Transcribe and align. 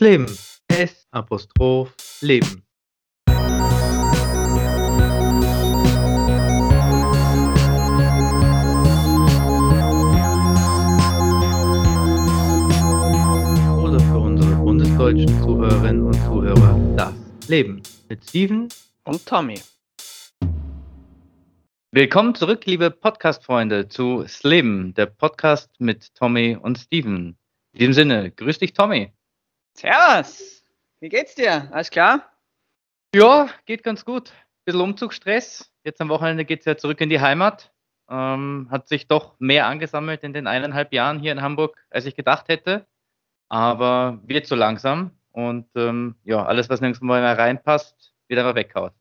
Leben. 0.00 0.26
S 0.66 1.06
Apostroph 1.12 1.94
Leben. 2.20 2.64
Oder 13.78 14.00
für 14.00 14.18
unsere 14.18 14.56
bundesdeutschen 14.56 15.28
Zuhörerinnen 15.40 16.02
und 16.02 16.14
Zuhörer 16.24 16.78
das 16.96 17.14
Leben 17.48 17.80
mit 18.08 18.24
Steven 18.24 18.68
Und 19.04 19.24
Tommy. 19.24 19.60
Willkommen 21.92 22.34
zurück, 22.34 22.66
liebe 22.66 22.90
Podcast-Freunde, 22.90 23.86
zu 23.86 24.24
Slim, 24.26 24.92
der 24.94 25.06
Podcast 25.06 25.70
mit 25.78 26.12
Tommy 26.16 26.58
und 26.60 26.78
Steven. 26.78 27.38
In 27.72 27.78
diesem 27.78 27.92
Sinne, 27.92 28.32
grüß 28.32 28.58
dich, 28.58 28.72
Tommy. 28.72 29.12
Servus. 29.76 30.64
Wie 31.00 31.08
geht's 31.08 31.34
dir? 31.34 31.68
Alles 31.72 31.90
klar? 31.90 32.32
Ja, 33.14 33.48
geht 33.66 33.82
ganz 33.82 34.04
gut. 34.04 34.32
Bisschen 34.64 34.80
Umzugsstress. 34.80 35.70
Jetzt 35.84 36.00
am 36.00 36.08
Wochenende 36.08 36.44
geht's 36.44 36.64
ja 36.64 36.76
zurück 36.76 37.00
in 37.00 37.10
die 37.10 37.20
Heimat. 37.20 37.72
Ähm, 38.08 38.68
hat 38.70 38.88
sich 38.88 39.08
doch 39.08 39.34
mehr 39.38 39.66
angesammelt 39.66 40.22
in 40.22 40.32
den 40.32 40.46
eineinhalb 40.46 40.92
Jahren 40.92 41.18
hier 41.18 41.32
in 41.32 41.42
Hamburg, 41.42 41.76
als 41.90 42.06
ich 42.06 42.14
gedacht 42.14 42.48
hätte. 42.48 42.86
Aber 43.48 44.20
wird 44.24 44.46
so 44.46 44.54
langsam. 44.54 45.10
Und 45.32 45.66
ähm, 45.74 46.14
ja, 46.24 46.44
alles, 46.44 46.68
was 46.68 46.80
nirgendwo 46.80 47.06
mehr 47.06 47.36
reinpasst, 47.36 48.14
wird 48.28 48.38
einfach 48.38 48.54
weggehauen. 48.54 48.92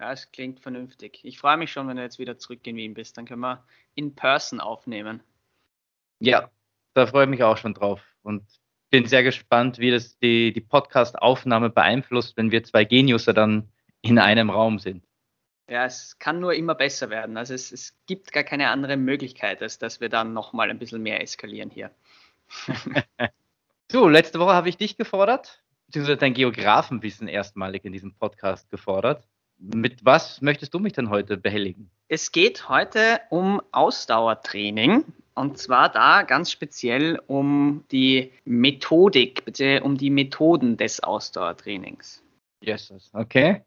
Ja, 0.00 0.12
es 0.12 0.30
klingt 0.30 0.60
vernünftig. 0.60 1.20
Ich 1.24 1.38
freue 1.38 1.56
mich 1.56 1.72
schon, 1.72 1.88
wenn 1.88 1.96
du 1.96 2.02
jetzt 2.02 2.18
wieder 2.18 2.38
zurück 2.38 2.66
in 2.66 2.76
Wien 2.76 2.94
bist. 2.94 3.18
Dann 3.18 3.26
können 3.26 3.40
wir 3.40 3.64
in 3.94 4.14
Person 4.14 4.60
aufnehmen. 4.60 5.22
Ja, 6.20 6.50
da 6.94 7.06
freue 7.06 7.24
ich 7.24 7.30
mich 7.30 7.42
auch 7.42 7.56
schon 7.56 7.74
drauf. 7.74 8.00
Und 8.22 8.44
bin 8.90 9.06
sehr 9.06 9.22
gespannt, 9.22 9.78
wie 9.78 9.90
das 9.90 10.18
die, 10.18 10.52
die 10.52 10.60
Podcast-Aufnahme 10.60 11.70
beeinflusst, 11.70 12.36
wenn 12.36 12.50
wir 12.50 12.64
zwei 12.64 12.84
Geniusse 12.84 13.32
dann 13.32 13.68
in 14.02 14.18
einem 14.18 14.50
Raum 14.50 14.78
sind. 14.78 15.04
Ja, 15.68 15.84
es 15.84 16.18
kann 16.18 16.40
nur 16.40 16.54
immer 16.54 16.74
besser 16.74 17.10
werden. 17.10 17.36
Also 17.36 17.54
es, 17.54 17.70
es 17.70 17.96
gibt 18.06 18.32
gar 18.32 18.42
keine 18.42 18.70
andere 18.70 18.96
Möglichkeit, 18.96 19.62
als 19.62 19.78
dass 19.78 20.00
wir 20.00 20.08
dann 20.08 20.32
nochmal 20.32 20.68
ein 20.68 20.78
bisschen 20.78 21.02
mehr 21.02 21.22
eskalieren 21.22 21.70
hier. 21.70 21.90
So, 23.92 24.08
letzte 24.08 24.38
Woche 24.38 24.52
habe 24.52 24.68
ich 24.68 24.76
dich 24.76 24.96
gefordert, 24.96 25.64
beziehungsweise 25.86 26.16
dein 26.16 26.32
Geografenwissen 26.32 27.26
erstmalig 27.26 27.84
in 27.84 27.92
diesem 27.92 28.14
Podcast 28.14 28.70
gefordert. 28.70 29.26
Mit 29.58 30.04
was 30.04 30.40
möchtest 30.40 30.72
du 30.74 30.78
mich 30.78 30.92
denn 30.92 31.10
heute 31.10 31.36
behelligen? 31.36 31.90
Es 32.06 32.30
geht 32.30 32.68
heute 32.68 33.20
um 33.30 33.60
Ausdauertraining 33.72 35.04
und 35.34 35.58
zwar 35.58 35.88
da 35.90 36.22
ganz 36.22 36.50
speziell 36.50 37.20
um 37.26 37.84
die 37.90 38.32
Methodik, 38.44 39.44
bitte 39.44 39.82
um 39.82 39.96
die 39.96 40.10
Methoden 40.10 40.76
des 40.76 41.00
Ausdauertrainings. 41.02 42.22
Yes, 42.62 42.92
okay. 43.12 43.62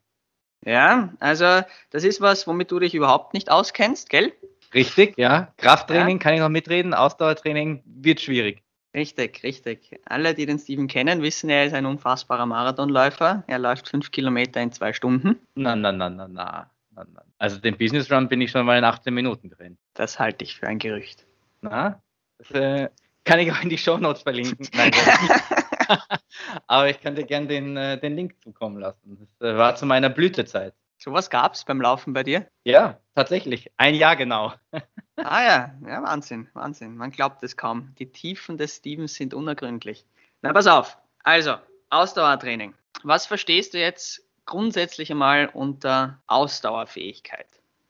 Ja, 0.65 1.13
also 1.19 1.61
das 1.89 2.03
ist 2.03 2.21
was, 2.21 2.47
womit 2.47 2.71
du 2.71 2.79
dich 2.79 2.95
überhaupt 2.95 3.33
nicht 3.33 3.51
auskennst, 3.51 4.09
gell? 4.09 4.31
Richtig, 4.73 5.17
ja. 5.17 5.53
Krafttraining 5.57 6.19
kann 6.19 6.33
ich 6.33 6.39
noch 6.39 6.49
mitreden, 6.49 6.93
Ausdauertraining 6.93 7.83
wird 7.85 8.21
schwierig. 8.21 8.63
Richtig, 8.95 9.41
richtig. 9.43 9.99
Alle, 10.05 10.35
die 10.35 10.45
den 10.45 10.59
Steven 10.59 10.87
kennen, 10.87 11.23
wissen, 11.23 11.49
er 11.49 11.65
ist 11.65 11.73
ein 11.73 11.87
unfassbarer 11.87 12.45
Marathonläufer. 12.45 13.43
Er 13.47 13.59
läuft 13.59 13.89
fünf 13.89 14.11
Kilometer 14.11 14.61
in 14.61 14.71
zwei 14.71 14.93
Stunden. 14.93 15.39
Na, 15.55 15.75
na, 15.75 15.91
na, 15.91 16.09
na, 16.09 16.27
na. 16.27 16.69
na, 16.91 17.05
na. 17.11 17.23
Also 17.39 17.59
den 17.59 17.75
Business 17.75 18.11
Run 18.11 18.29
bin 18.29 18.39
ich 18.41 18.51
schon 18.51 18.65
mal 18.65 18.77
in 18.77 18.83
18 18.83 19.11
Minuten 19.13 19.49
drin. 19.49 19.77
Das 19.95 20.19
halte 20.19 20.43
ich 20.43 20.55
für 20.55 20.67
ein 20.67 20.77
Gerücht. 20.77 21.25
Na, 21.63 22.01
das 22.37 22.51
äh, 22.51 22.89
kann 23.23 23.39
ich 23.39 23.51
auch 23.51 23.61
in 23.61 23.69
die 23.69 23.77
Show 23.77 23.97
Notes 23.97 24.23
verlinken. 24.23 24.67
Nein, 24.73 24.91
aber 26.67 26.89
ich 26.89 26.99
kann 27.01 27.15
dir 27.15 27.25
gerne 27.25 27.47
den, 27.47 27.77
äh, 27.77 27.99
den 27.99 28.15
Link 28.15 28.41
zukommen 28.41 28.79
lassen. 28.79 29.27
Das 29.39 29.49
äh, 29.49 29.57
war 29.57 29.75
zu 29.75 29.85
meiner 29.85 30.09
Blütezeit. 30.09 30.73
Sowas 30.97 31.29
gab 31.29 31.53
es 31.53 31.65
beim 31.65 31.81
Laufen 31.81 32.13
bei 32.13 32.23
dir? 32.23 32.47
Ja, 32.63 32.99
tatsächlich. 33.13 33.71
Ein 33.77 33.95
Jahr 33.95 34.15
genau. 34.15 34.53
Ah 35.15 35.43
ja, 35.43 35.75
ja, 35.87 36.01
Wahnsinn, 36.01 36.49
Wahnsinn. 36.53 36.97
Man 36.97 37.11
glaubt 37.11 37.43
es 37.43 37.55
kaum. 37.55 37.93
Die 37.99 38.11
Tiefen 38.11 38.57
des 38.57 38.77
Stevens 38.77 39.13
sind 39.13 39.35
unergründlich. 39.35 40.07
Na, 40.41 40.51
pass 40.51 40.65
auf. 40.65 40.97
Also, 41.23 41.55
Ausdauertraining. 41.91 42.73
Was 43.03 43.27
verstehst 43.27 43.75
du 43.75 43.79
jetzt 43.79 44.27
grundsätzlich 44.45 45.11
einmal 45.11 45.51
unter 45.53 46.19
Ausdauerfähigkeit? 46.25 47.45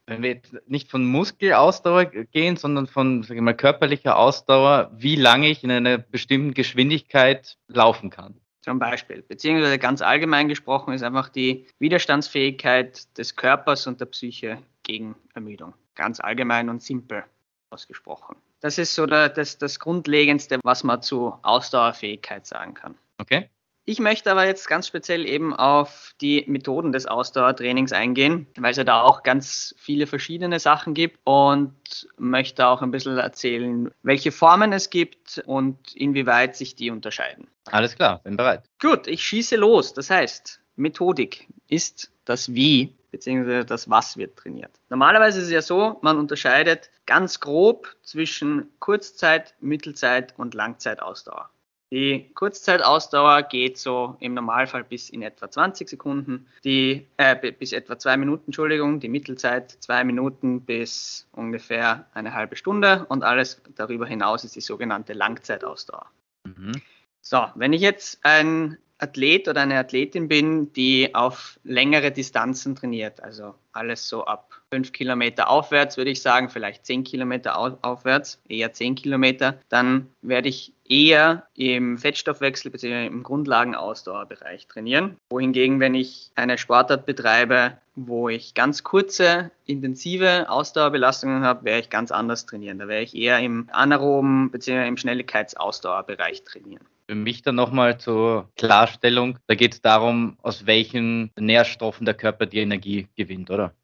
Wenn 0.06 0.22
wir 0.22 0.32
jetzt 0.32 0.56
nicht 0.68 0.92
von 0.92 1.06
Muskelausdauer 1.06 2.06
gehen, 2.06 2.58
sondern 2.58 2.88
von 2.88 3.24
sag 3.24 3.36
ich 3.36 3.42
mal, 3.42 3.56
körperlicher 3.56 4.18
Ausdauer, 4.18 4.92
wie 4.96 5.16
lange 5.16 5.50
ich 5.50 5.64
in 5.64 5.72
einer 5.72 5.98
bestimmten 5.98 6.54
Geschwindigkeit 6.54 7.58
laufen 7.68 8.10
kann. 8.10 8.36
Zum 8.62 8.80
Beispiel. 8.80 9.22
Beziehungsweise 9.22 9.78
ganz 9.78 10.02
allgemein 10.02 10.48
gesprochen 10.48 10.94
ist 10.94 11.04
einfach 11.04 11.30
die 11.30 11.68
Widerstandsfähigkeit 11.80 13.18
des 13.18 13.36
Körpers 13.36 13.88
und 13.88 14.00
der 14.00 14.06
Psyche 14.06 14.58
gegen 14.84 15.16
Ermüdung. 15.34 15.74
Ganz 15.96 16.20
allgemein 16.20 16.70
und 16.70 16.82
simpel 16.82 17.24
ausgesprochen. 17.70 18.36
Das 18.62 18.78
ist 18.78 18.96
so 18.96 19.06
der, 19.06 19.30
das, 19.30 19.58
das 19.58 19.80
Grundlegendste, 19.80 20.60
was 20.64 20.84
man 20.84 21.02
zu 21.02 21.34
Ausdauerfähigkeit 21.42 22.46
sagen 22.46 22.74
kann. 22.74 22.96
Okay? 23.18 23.50
Ich 23.86 24.00
möchte 24.00 24.32
aber 24.32 24.46
jetzt 24.46 24.70
ganz 24.70 24.88
speziell 24.88 25.26
eben 25.26 25.54
auf 25.54 26.14
die 26.22 26.46
Methoden 26.48 26.94
des 26.94 27.06
Ausdauertrainings 27.06 27.92
eingehen, 27.92 28.48
weil 28.58 28.72
es 28.72 28.78
ja 28.78 28.86
da 28.86 29.02
auch 29.02 29.24
ganz 29.24 29.76
viele 29.78 30.08
verschiedene 30.08 30.60
Sachen 30.60 30.94
gibt 30.94 31.20
und 31.26 31.74
möchte 32.18 32.66
auch 32.66 32.82
ein 32.82 32.92
bisschen 32.92 33.18
erzählen, 33.18 33.92
welche 34.02 34.32
Formen 34.32 34.72
es 34.72 34.90
gibt 34.90 35.44
und 35.46 35.94
inwieweit 35.96 36.56
sich 36.56 36.76
die 36.76 36.92
unterscheiden. 36.92 37.48
Alles 37.66 37.96
klar, 37.96 38.22
bin 38.24 38.38
bereit. 38.38 38.64
Gut, 38.82 39.08
ich 39.08 39.22
schieße 39.22 39.58
los. 39.58 39.94
Das 39.94 40.10
heißt, 40.10 40.62
Methodik 40.78 41.48
ist 41.68 42.10
das 42.24 42.54
Wie 42.54 42.96
bzw. 43.12 43.66
das 43.66 43.90
Was 43.90 44.16
wird 44.16 44.38
trainiert. 44.38 44.72
Normalerweise 44.90 45.40
ist 45.40 45.46
es 45.46 45.52
ja 45.52 45.62
so, 45.62 46.00
man 46.02 46.18
unterscheidet 46.18 46.90
ganz 47.06 47.40
grob 47.42 47.94
zwischen 48.02 48.72
Kurzzeit, 48.80 49.56
Mittelzeit 49.60 50.34
und 50.38 50.54
Langzeitausdauer. 50.54 51.50
Die 51.94 52.32
Kurzzeitausdauer 52.34 53.44
geht 53.44 53.78
so 53.78 54.18
im 54.20 54.34
Normalfall 54.34 54.84
bis 54.84 55.12
in 55.12 55.22
etwa 55.22 55.52
20 55.52 55.88
Sekunden, 55.88 56.48
die, 56.64 57.06
äh, 57.18 57.52
bis 57.52 57.72
etwa 57.72 58.00
zwei 58.00 58.18
Minuten, 58.18 58.46
Entschuldigung, 58.48 59.00
die 59.00 59.10
Mittelzeit 59.10 59.78
zwei 59.80 60.04
Minuten 60.04 60.62
bis 60.62 61.28
ungefähr 61.34 62.08
eine 62.16 62.34
halbe 62.34 62.56
Stunde 62.56 63.06
und 63.10 63.24
alles 63.24 63.62
darüber 63.76 64.08
hinaus 64.08 64.44
ist 64.44 64.56
die 64.56 64.62
sogenannte 64.62 65.14
Langzeitausdauer. 65.14 66.08
Mhm. 66.46 66.82
So, 67.22 67.46
wenn 67.54 67.74
ich 67.74 67.82
jetzt 67.82 68.26
ein 68.26 68.80
Athlet 69.04 69.48
oder 69.48 69.62
eine 69.62 69.78
Athletin 69.78 70.28
bin, 70.28 70.72
die 70.74 71.14
auf 71.14 71.60
längere 71.64 72.12
Distanzen 72.12 72.76
trainiert, 72.76 73.22
also 73.22 73.54
alles 73.74 74.08
so 74.08 74.26
ab 74.26 74.54
fünf 74.72 74.92
Kilometer 74.92 75.50
aufwärts, 75.50 75.98
würde 75.98 76.12
ich 76.12 76.22
sagen, 76.22 76.50
vielleicht 76.50 76.86
zehn 76.86 77.04
Kilometer 77.04 77.58
au 77.60 77.78
aufwärts, 77.82 78.42
eher 78.48 78.74
zehn 78.74 78.96
Kilometer, 78.96 79.60
dann 79.70 80.08
werde 80.22 80.50
ich 80.50 80.74
eher 80.88 81.48
im 81.56 81.98
Fettstoffwechsel 81.98 82.72
bzw. 82.72 83.06
im 83.06 83.24
Grundlagenausdauerbereich 83.24 84.68
trainieren. 84.68 85.18
Wohingegen, 85.30 85.80
wenn 85.80 85.96
ich 85.96 86.32
eine 86.36 86.58
Sportart 86.58 87.06
betreibe, 87.06 87.78
wo 87.96 88.30
ich 88.30 88.54
ganz 88.54 88.84
kurze, 88.84 89.52
intensive 89.66 90.50
Ausdauerbelastungen 90.50 91.44
habe, 91.44 91.66
werde 91.66 91.82
ich 91.82 91.90
ganz 91.90 92.12
anders 92.12 92.46
trainieren. 92.46 92.80
Da 92.80 92.88
werde 92.88 93.04
ich 93.04 93.16
eher 93.16 93.40
im 93.40 93.70
anaeroben 93.72 94.50
bzw. 94.50 94.88
im 94.88 94.98
Schnelligkeitsausdauerbereich 94.98 96.44
trainieren. 96.44 96.86
Für 97.14 97.20
mich 97.20 97.44
dann 97.44 97.54
nochmal 97.54 98.00
zur 98.00 98.50
Klarstellung, 98.58 99.38
da 99.46 99.54
geht 99.54 99.74
es 99.74 99.82
darum, 99.82 100.36
aus 100.42 100.66
welchen 100.66 101.30
Nährstoffen 101.38 102.06
der 102.06 102.16
Körper 102.16 102.48
die 102.48 102.58
Energie 102.58 103.08
gewinnt, 103.16 103.52
oder? 103.52 103.76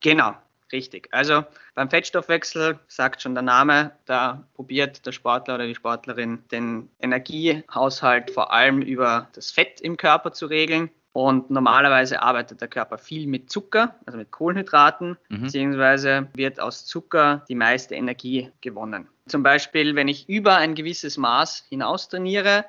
Genau, 0.00 0.36
richtig. 0.70 1.08
Also 1.10 1.42
beim 1.74 1.90
Fettstoffwechsel 1.90 2.78
sagt 2.86 3.20
schon 3.20 3.34
der 3.34 3.42
Name, 3.42 3.90
da 4.04 4.46
probiert 4.54 5.04
der 5.04 5.10
Sportler 5.10 5.56
oder 5.56 5.66
die 5.66 5.74
Sportlerin 5.74 6.44
den 6.52 6.88
Energiehaushalt 7.00 8.30
vor 8.30 8.52
allem 8.52 8.80
über 8.80 9.26
das 9.32 9.50
Fett 9.50 9.80
im 9.80 9.96
Körper 9.96 10.30
zu 10.32 10.46
regeln. 10.46 10.88
Und 11.12 11.50
normalerweise 11.50 12.22
arbeitet 12.22 12.60
der 12.60 12.68
Körper 12.68 12.96
viel 12.96 13.26
mit 13.26 13.50
Zucker, 13.50 13.96
also 14.06 14.18
mit 14.18 14.30
Kohlenhydraten, 14.30 15.16
Mhm. 15.30 15.42
beziehungsweise 15.42 16.28
wird 16.34 16.60
aus 16.60 16.86
Zucker 16.86 17.44
die 17.48 17.56
meiste 17.56 17.96
Energie 17.96 18.52
gewonnen. 18.60 19.08
Zum 19.28 19.42
Beispiel, 19.42 19.94
wenn 19.94 20.08
ich 20.08 20.28
über 20.28 20.56
ein 20.56 20.74
gewisses 20.74 21.16
Maß 21.16 21.66
hinaus 21.68 22.08
trainiere, 22.08 22.64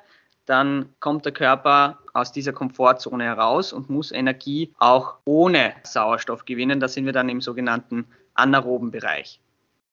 dann 0.46 0.94
kommt 1.00 1.24
der 1.24 1.32
Körper 1.32 2.00
aus 2.12 2.32
dieser 2.32 2.52
Komfortzone 2.52 3.24
heraus 3.24 3.72
und 3.72 3.88
muss 3.88 4.10
Energie 4.10 4.74
auch 4.78 5.18
ohne 5.24 5.74
Sauerstoff 5.84 6.44
gewinnen. 6.44 6.80
Da 6.80 6.88
sind 6.88 7.06
wir 7.06 7.12
dann 7.12 7.28
im 7.28 7.40
sogenannten 7.40 8.06
anaeroben 8.34 8.90
Bereich. 8.90 9.40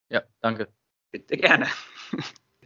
Ja, 0.09 0.23
danke. 0.41 0.67
Bitte 1.11 1.37
gerne. 1.37 1.67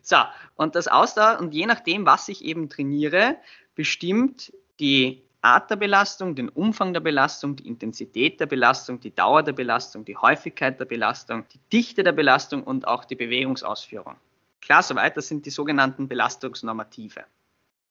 So, 0.04 0.18
und 0.56 0.74
das 0.74 0.88
Ausdauer, 0.88 1.40
und 1.40 1.54
je 1.54 1.68
nachdem, 1.68 2.08
was 2.08 2.28
ich 2.28 2.44
eben 2.44 2.70
trainiere, 2.70 3.38
bestimmt 3.76 4.52
die 4.80 5.22
Art 5.42 5.72
der 5.72 5.76
Belastung, 5.76 6.36
den 6.36 6.50
Umfang 6.50 6.94
der 6.94 7.00
Belastung, 7.00 7.56
die 7.56 7.68
Intensität 7.68 8.40
der 8.40 8.46
Belastung, 8.46 9.00
die 9.00 9.14
Dauer 9.14 9.42
der 9.42 9.54
Belastung, 9.54 10.06
die 10.06 10.16
Häufigkeit 10.16 10.80
der 10.80 10.86
Belastung, 10.86 11.46
die 11.54 11.60
Dichte 11.74 12.04
der 12.04 12.12
Belastung 12.12 12.64
und 12.64 12.88
auch 12.88 13.06
die 13.06 13.16
Bewegungsausführung. 13.16 14.16
Klar, 14.62 14.84
soweit, 14.84 15.18
das 15.18 15.28
sind 15.28 15.46
die 15.46 15.50
sogenannten 15.50 16.08
Belastungsnormative. 16.08 17.26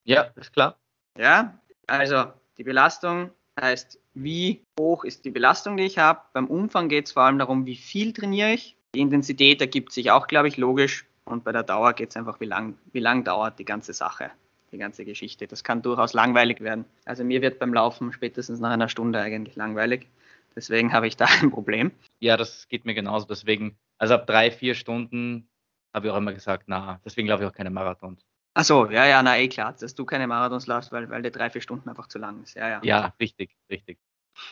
Ja, 0.05 0.23
ist 0.37 0.53
klar. 0.53 0.77
Ja, 1.19 1.59
also 1.89 2.27
die 2.57 2.65
Belastung 2.65 3.31
heißt, 3.61 3.99
wie 4.15 4.63
hoch 4.79 5.05
ist 5.05 5.25
die 5.25 5.31
Belastung, 5.31 5.77
die 5.77 5.85
ich 5.85 5.99
habe. 5.99 6.21
Beim 6.33 6.47
Umfang 6.47 6.89
geht 6.89 7.07
es 7.07 7.13
vor 7.13 7.25
allem 7.25 7.39
darum, 7.39 7.67
wie 7.67 7.77
viel 7.77 8.13
trainiere 8.13 8.53
ich. 8.53 8.77
Die 8.95 9.01
Intensität 9.01 9.61
ergibt 9.61 9.93
sich 9.93 10.11
auch, 10.11 10.29
glaube 10.29 10.49
ich, 10.49 10.57
logisch. 10.57 11.07
Und 11.25 11.45
bei 11.45 11.53
der 11.53 11.63
Dauer 11.63 11.93
geht 11.93 12.11
es 12.11 12.17
einfach, 12.17 12.41
wie 12.41 12.47
lang, 12.47 12.79
wie 12.93 13.01
lang 13.01 13.25
dauert 13.25 13.59
die 13.59 13.65
ganze 13.65 13.93
Sache, 13.93 14.31
die 14.73 14.79
ganze 14.79 15.05
Geschichte. 15.05 15.47
Das 15.47 15.65
kann 15.65 15.83
durchaus 15.83 16.13
langweilig 16.13 16.61
werden. 16.61 16.85
Also 17.05 17.25
mir 17.25 17.43
wird 17.43 17.59
beim 17.59 17.75
Laufen 17.75 18.13
spätestens 18.13 18.61
nach 18.61 18.71
einer 18.71 18.89
Stunde 18.89 19.21
eigentlich 19.21 19.57
langweilig. 19.57 20.07
Deswegen 20.55 20.93
habe 20.93 21.07
ich 21.07 21.17
da 21.17 21.27
ein 21.43 21.51
Problem. 21.51 21.93
Ja, 22.21 22.37
das 22.37 22.69
geht 22.69 22.85
mir 22.85 22.95
genauso. 22.95 23.27
Deswegen, 23.27 23.77
also 23.99 24.15
ab 24.15 24.27
drei, 24.27 24.51
vier 24.51 24.75
Stunden 24.75 25.49
habe 25.93 26.07
ich 26.07 26.13
auch 26.13 26.19
immer 26.19 26.33
gesagt, 26.33 26.65
na, 26.67 27.01
deswegen 27.05 27.29
laufe 27.29 27.43
ich 27.43 27.49
auch 27.49 27.55
keine 27.55 27.71
Marathons. 27.71 28.25
Ach 28.55 28.65
so, 28.65 28.91
ja, 28.91 29.07
ja, 29.07 29.23
na 29.23 29.39
eh 29.39 29.49
klar, 29.49 29.75
dass 29.79 29.95
du 29.95 30.05
keine 30.05 30.27
Marathons 30.27 30.67
laufst, 30.67 30.91
weil, 30.91 31.09
weil 31.09 31.23
der 31.23 31.31
drei, 31.31 31.51
vier 31.51 31.61
Stunden 31.61 31.89
einfach 31.89 32.09
zu 32.09 32.19
lang 32.19 32.43
ist. 32.43 32.55
Ja, 32.55 32.69
ja. 32.69 32.81
Ja, 32.83 33.15
richtig, 33.21 33.57
richtig. 33.71 33.99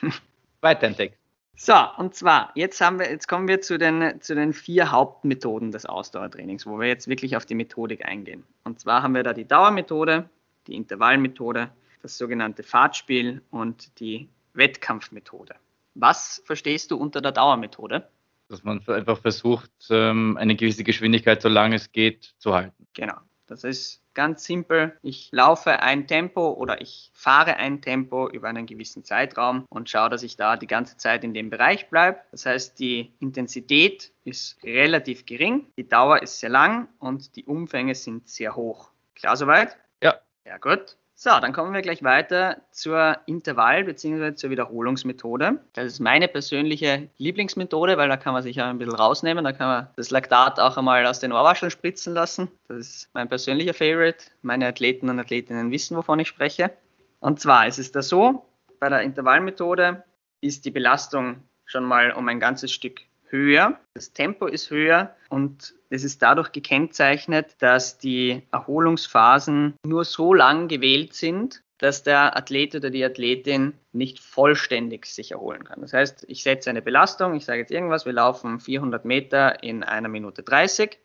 Weiter 0.60 0.86
im 0.86 0.96
Text. 0.96 1.20
So, 1.60 1.74
und 1.96 2.14
zwar, 2.14 2.52
jetzt 2.54 2.80
haben 2.80 3.00
wir, 3.00 3.10
jetzt 3.10 3.26
kommen 3.26 3.48
wir 3.48 3.60
zu 3.60 3.78
den, 3.78 4.20
zu 4.20 4.36
den 4.36 4.52
vier 4.52 4.92
Hauptmethoden 4.92 5.72
des 5.72 5.86
Ausdauertrainings, 5.86 6.66
wo 6.66 6.78
wir 6.78 6.86
jetzt 6.86 7.08
wirklich 7.08 7.36
auf 7.36 7.46
die 7.46 7.56
Methodik 7.56 8.04
eingehen. 8.04 8.44
Und 8.62 8.78
zwar 8.78 9.02
haben 9.02 9.12
wir 9.16 9.24
da 9.24 9.32
die 9.32 9.44
Dauermethode, 9.44 10.30
die 10.68 10.76
Intervallmethode, 10.76 11.68
das 12.00 12.16
sogenannte 12.16 12.62
Fahrtspiel 12.62 13.42
und 13.50 13.98
die 13.98 14.28
Wettkampfmethode. 14.54 15.56
Was 15.94 16.40
verstehst 16.44 16.92
du 16.92 16.96
unter 16.96 17.20
der 17.20 17.32
Dauermethode? 17.32 18.08
Dass 18.48 18.62
man 18.62 18.80
einfach 18.86 19.18
versucht, 19.18 19.72
ähm, 19.90 20.36
eine 20.36 20.54
gewisse 20.54 20.84
Geschwindigkeit, 20.84 21.42
solange 21.42 21.74
es 21.74 21.90
geht, 21.90 22.36
zu 22.38 22.54
halten. 22.54 22.86
Genau. 22.94 23.16
Das 23.48 23.64
ist 23.64 24.00
ganz 24.18 24.42
simpel. 24.42 24.98
Ich 25.00 25.28
laufe 25.30 25.80
ein 25.80 26.08
Tempo 26.08 26.50
oder 26.50 26.80
ich 26.80 27.12
fahre 27.14 27.54
ein 27.54 27.80
Tempo 27.82 28.28
über 28.28 28.48
einen 28.48 28.66
gewissen 28.66 29.04
Zeitraum 29.04 29.64
und 29.70 29.88
schaue, 29.88 30.10
dass 30.10 30.24
ich 30.24 30.36
da 30.36 30.56
die 30.56 30.66
ganze 30.66 30.96
Zeit 30.96 31.22
in 31.22 31.34
dem 31.34 31.50
Bereich 31.50 31.88
bleibe. 31.88 32.18
Das 32.32 32.44
heißt, 32.44 32.80
die 32.80 33.12
Intensität 33.20 34.10
ist 34.24 34.60
relativ 34.64 35.24
gering, 35.24 35.66
die 35.76 35.88
Dauer 35.88 36.20
ist 36.20 36.40
sehr 36.40 36.50
lang 36.50 36.88
und 36.98 37.36
die 37.36 37.44
Umfänge 37.44 37.94
sind 37.94 38.28
sehr 38.28 38.56
hoch. 38.56 38.90
Klar 39.14 39.36
soweit? 39.36 39.76
Ja. 40.02 40.18
Ja, 40.44 40.58
gut. 40.58 40.96
So, 41.20 41.30
dann 41.40 41.52
kommen 41.52 41.74
wir 41.74 41.82
gleich 41.82 42.04
weiter 42.04 42.58
zur 42.70 43.18
Intervall- 43.26 43.82
bzw. 43.82 44.36
zur 44.36 44.50
Wiederholungsmethode. 44.50 45.58
Das 45.72 45.86
ist 45.86 45.98
meine 45.98 46.28
persönliche 46.28 47.08
Lieblingsmethode, 47.18 47.98
weil 47.98 48.08
da 48.08 48.16
kann 48.16 48.34
man 48.34 48.44
sich 48.44 48.54
ja 48.54 48.70
ein 48.70 48.78
bisschen 48.78 48.94
rausnehmen. 48.94 49.42
Da 49.42 49.50
kann 49.50 49.66
man 49.66 49.88
das 49.96 50.10
Laktat 50.10 50.60
auch 50.60 50.76
einmal 50.76 51.04
aus 51.06 51.18
den 51.18 51.32
Ohrwascheln 51.32 51.72
spritzen 51.72 52.14
lassen. 52.14 52.46
Das 52.68 52.78
ist 52.78 53.10
mein 53.14 53.28
persönlicher 53.28 53.74
Favorite. 53.74 54.26
Meine 54.42 54.68
Athleten 54.68 55.10
und 55.10 55.18
Athletinnen 55.18 55.72
wissen, 55.72 55.96
wovon 55.96 56.20
ich 56.20 56.28
spreche. 56.28 56.70
Und 57.18 57.40
zwar 57.40 57.66
ist 57.66 57.80
es 57.80 57.90
da 57.90 58.00
so, 58.00 58.46
bei 58.78 58.88
der 58.88 59.02
Intervallmethode 59.02 60.04
ist 60.40 60.66
die 60.66 60.70
Belastung 60.70 61.42
schon 61.64 61.82
mal 61.82 62.12
um 62.12 62.28
ein 62.28 62.38
ganzes 62.38 62.70
Stück 62.70 63.00
höher, 63.30 63.78
das 63.94 64.12
Tempo 64.12 64.46
ist 64.46 64.70
höher 64.70 65.14
und 65.28 65.74
es 65.90 66.04
ist 66.04 66.22
dadurch 66.22 66.52
gekennzeichnet, 66.52 67.56
dass 67.58 67.98
die 67.98 68.42
Erholungsphasen 68.52 69.74
nur 69.84 70.04
so 70.04 70.34
lang 70.34 70.68
gewählt 70.68 71.14
sind, 71.14 71.62
dass 71.78 72.02
der 72.02 72.36
Athlet 72.36 72.74
oder 72.74 72.90
die 72.90 73.04
Athletin 73.04 73.74
nicht 73.92 74.18
vollständig 74.18 75.06
sich 75.06 75.32
erholen 75.32 75.64
kann. 75.64 75.80
Das 75.80 75.92
heißt, 75.92 76.24
ich 76.28 76.42
setze 76.42 76.70
eine 76.70 76.82
Belastung, 76.82 77.34
ich 77.34 77.44
sage 77.44 77.60
jetzt 77.60 77.70
irgendwas, 77.70 78.04
wir 78.04 78.12
laufen 78.12 78.60
400 78.60 79.04
Meter 79.04 79.62
in 79.62 79.84
einer 79.84 80.08
Minute 80.08 80.42
30, 80.42 80.98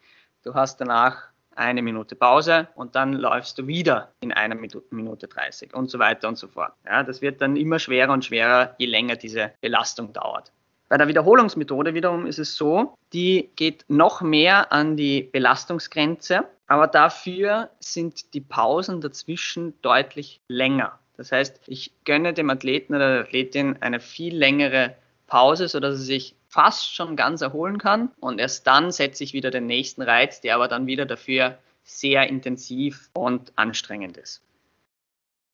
du 0.44 0.54
hast 0.56 0.82
danach 0.82 1.30
eine 1.56 1.84
Minute 1.84 2.16
Pause 2.16 2.68
und 2.74 2.96
dann 2.96 3.14
läufst 3.14 3.60
du 3.60 3.68
wieder 3.68 4.12
in 4.22 4.32
einer 4.32 4.56
Minute 4.56 5.28
30 5.28 5.76
und 5.76 5.92
so 5.92 6.00
weiter 6.00 6.28
und 6.28 6.38
so 6.38 6.48
fort. 6.48 6.74
Ja, 6.86 7.04
das 7.04 7.22
wird 7.22 7.42
dann 7.42 7.56
immer 7.56 7.78
schwerer 7.78 8.12
und 8.12 8.26
schwerer, 8.26 8.76
je 8.80 8.88
länger 8.88 9.16
diese 9.16 9.52
Belastung 9.62 10.14
dauert. 10.14 10.52
Bei 10.94 10.98
der 10.98 11.08
Wiederholungsmethode 11.08 11.96
wiederum 11.96 12.28
ist 12.28 12.38
es 12.38 12.56
so, 12.56 12.94
die 13.14 13.50
geht 13.56 13.84
noch 13.88 14.22
mehr 14.22 14.72
an 14.72 14.96
die 14.96 15.24
Belastungsgrenze, 15.24 16.44
aber 16.68 16.86
dafür 16.86 17.72
sind 17.80 18.36
die 18.36 18.42
Pausen 18.42 19.02
dazwischen 19.02 19.74
deutlich 19.82 20.40
länger. 20.48 21.00
Das 21.18 21.32
heißt, 21.32 21.62
ich 21.66 21.94
gönne 22.06 22.36
dem 22.36 22.52
Athleten 22.52 22.94
oder 22.94 23.12
der 23.12 23.22
Athletin 23.22 23.82
eine 23.82 24.00
viel 24.00 24.38
längere 24.38 24.96
Pause, 25.26 25.68
sodass 25.68 25.96
er 25.96 26.06
sich 26.06 26.36
fast 26.48 26.94
schon 26.94 27.16
ganz 27.16 27.42
erholen 27.42 27.80
kann 27.80 28.12
und 28.20 28.38
erst 28.40 28.68
dann 28.68 28.92
setze 28.92 29.24
ich 29.24 29.34
wieder 29.34 29.50
den 29.50 29.66
nächsten 29.66 30.04
Reiz, 30.04 30.42
der 30.42 30.54
aber 30.54 30.68
dann 30.68 30.86
wieder 30.86 31.08
dafür 31.08 31.58
sehr 31.84 32.30
intensiv 32.30 33.10
und 33.16 33.52
anstrengend 33.56 34.18
ist. 34.18 34.44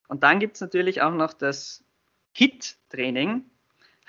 Und 0.09 0.21
dann 0.21 0.39
gibt 0.39 0.55
es 0.55 0.61
natürlich 0.61 1.01
auch 1.01 1.13
noch 1.13 1.31
das 1.31 1.81
HIT-Training, 2.33 3.45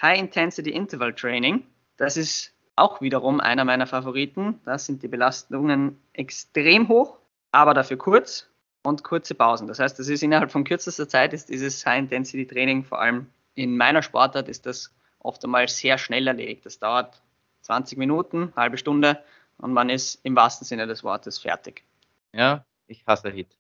High 0.02 0.19
Intensity 0.19 0.70
Interval 0.70 1.14
Training. 1.14 1.67
Das 1.97 2.17
ist 2.17 2.52
auch 2.76 3.00
wiederum 3.00 3.41
einer 3.41 3.64
meiner 3.64 3.87
Favoriten. 3.87 4.61
Da 4.64 4.79
sind 4.79 5.02
die 5.02 5.08
Belastungen 5.08 6.00
extrem 6.12 6.88
hoch, 6.88 7.19
aber 7.52 7.75
dafür 7.75 7.99
kurz 7.99 8.49
und 8.82 9.05
kurze 9.05 9.35
Pausen. 9.35 9.67
Das 9.67 9.79
heißt, 9.79 9.99
das 9.99 10.08
ist 10.08 10.23
innerhalb 10.23 10.50
von 10.50 10.64
kürzester 10.64 11.08
Zeit 11.08 11.32
ist 11.32 11.50
dieses 11.50 11.85
High 11.85 11.99
Intensity 12.00 12.47
Training, 12.47 12.85
vor 12.85 13.00
allem 13.00 13.26
in 13.55 13.76
meiner 13.76 14.02
Sportart, 14.02 14.49
ist 14.49 14.64
das 14.64 14.94
oft 15.19 15.44
einmal 15.44 15.69
sehr 15.69 15.99
schnell 15.99 16.26
erledigt. 16.26 16.64
Das 16.64 16.79
dauert 16.79 17.20
20 17.62 17.99
Minuten, 17.99 18.53
halbe 18.56 18.79
Stunde 18.79 19.23
und 19.58 19.73
man 19.73 19.91
ist 19.91 20.20
im 20.25 20.35
wahrsten 20.35 20.64
Sinne 20.64 20.87
des 20.87 21.05
Wortes 21.05 21.38
fertig. 21.38 21.85
Ja, 22.32 22.64
ich 22.87 23.05
hasse 23.06 23.29
Hit. 23.29 23.59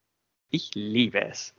Ich 0.50 0.70
liebe 0.74 1.20
es. 1.24 1.54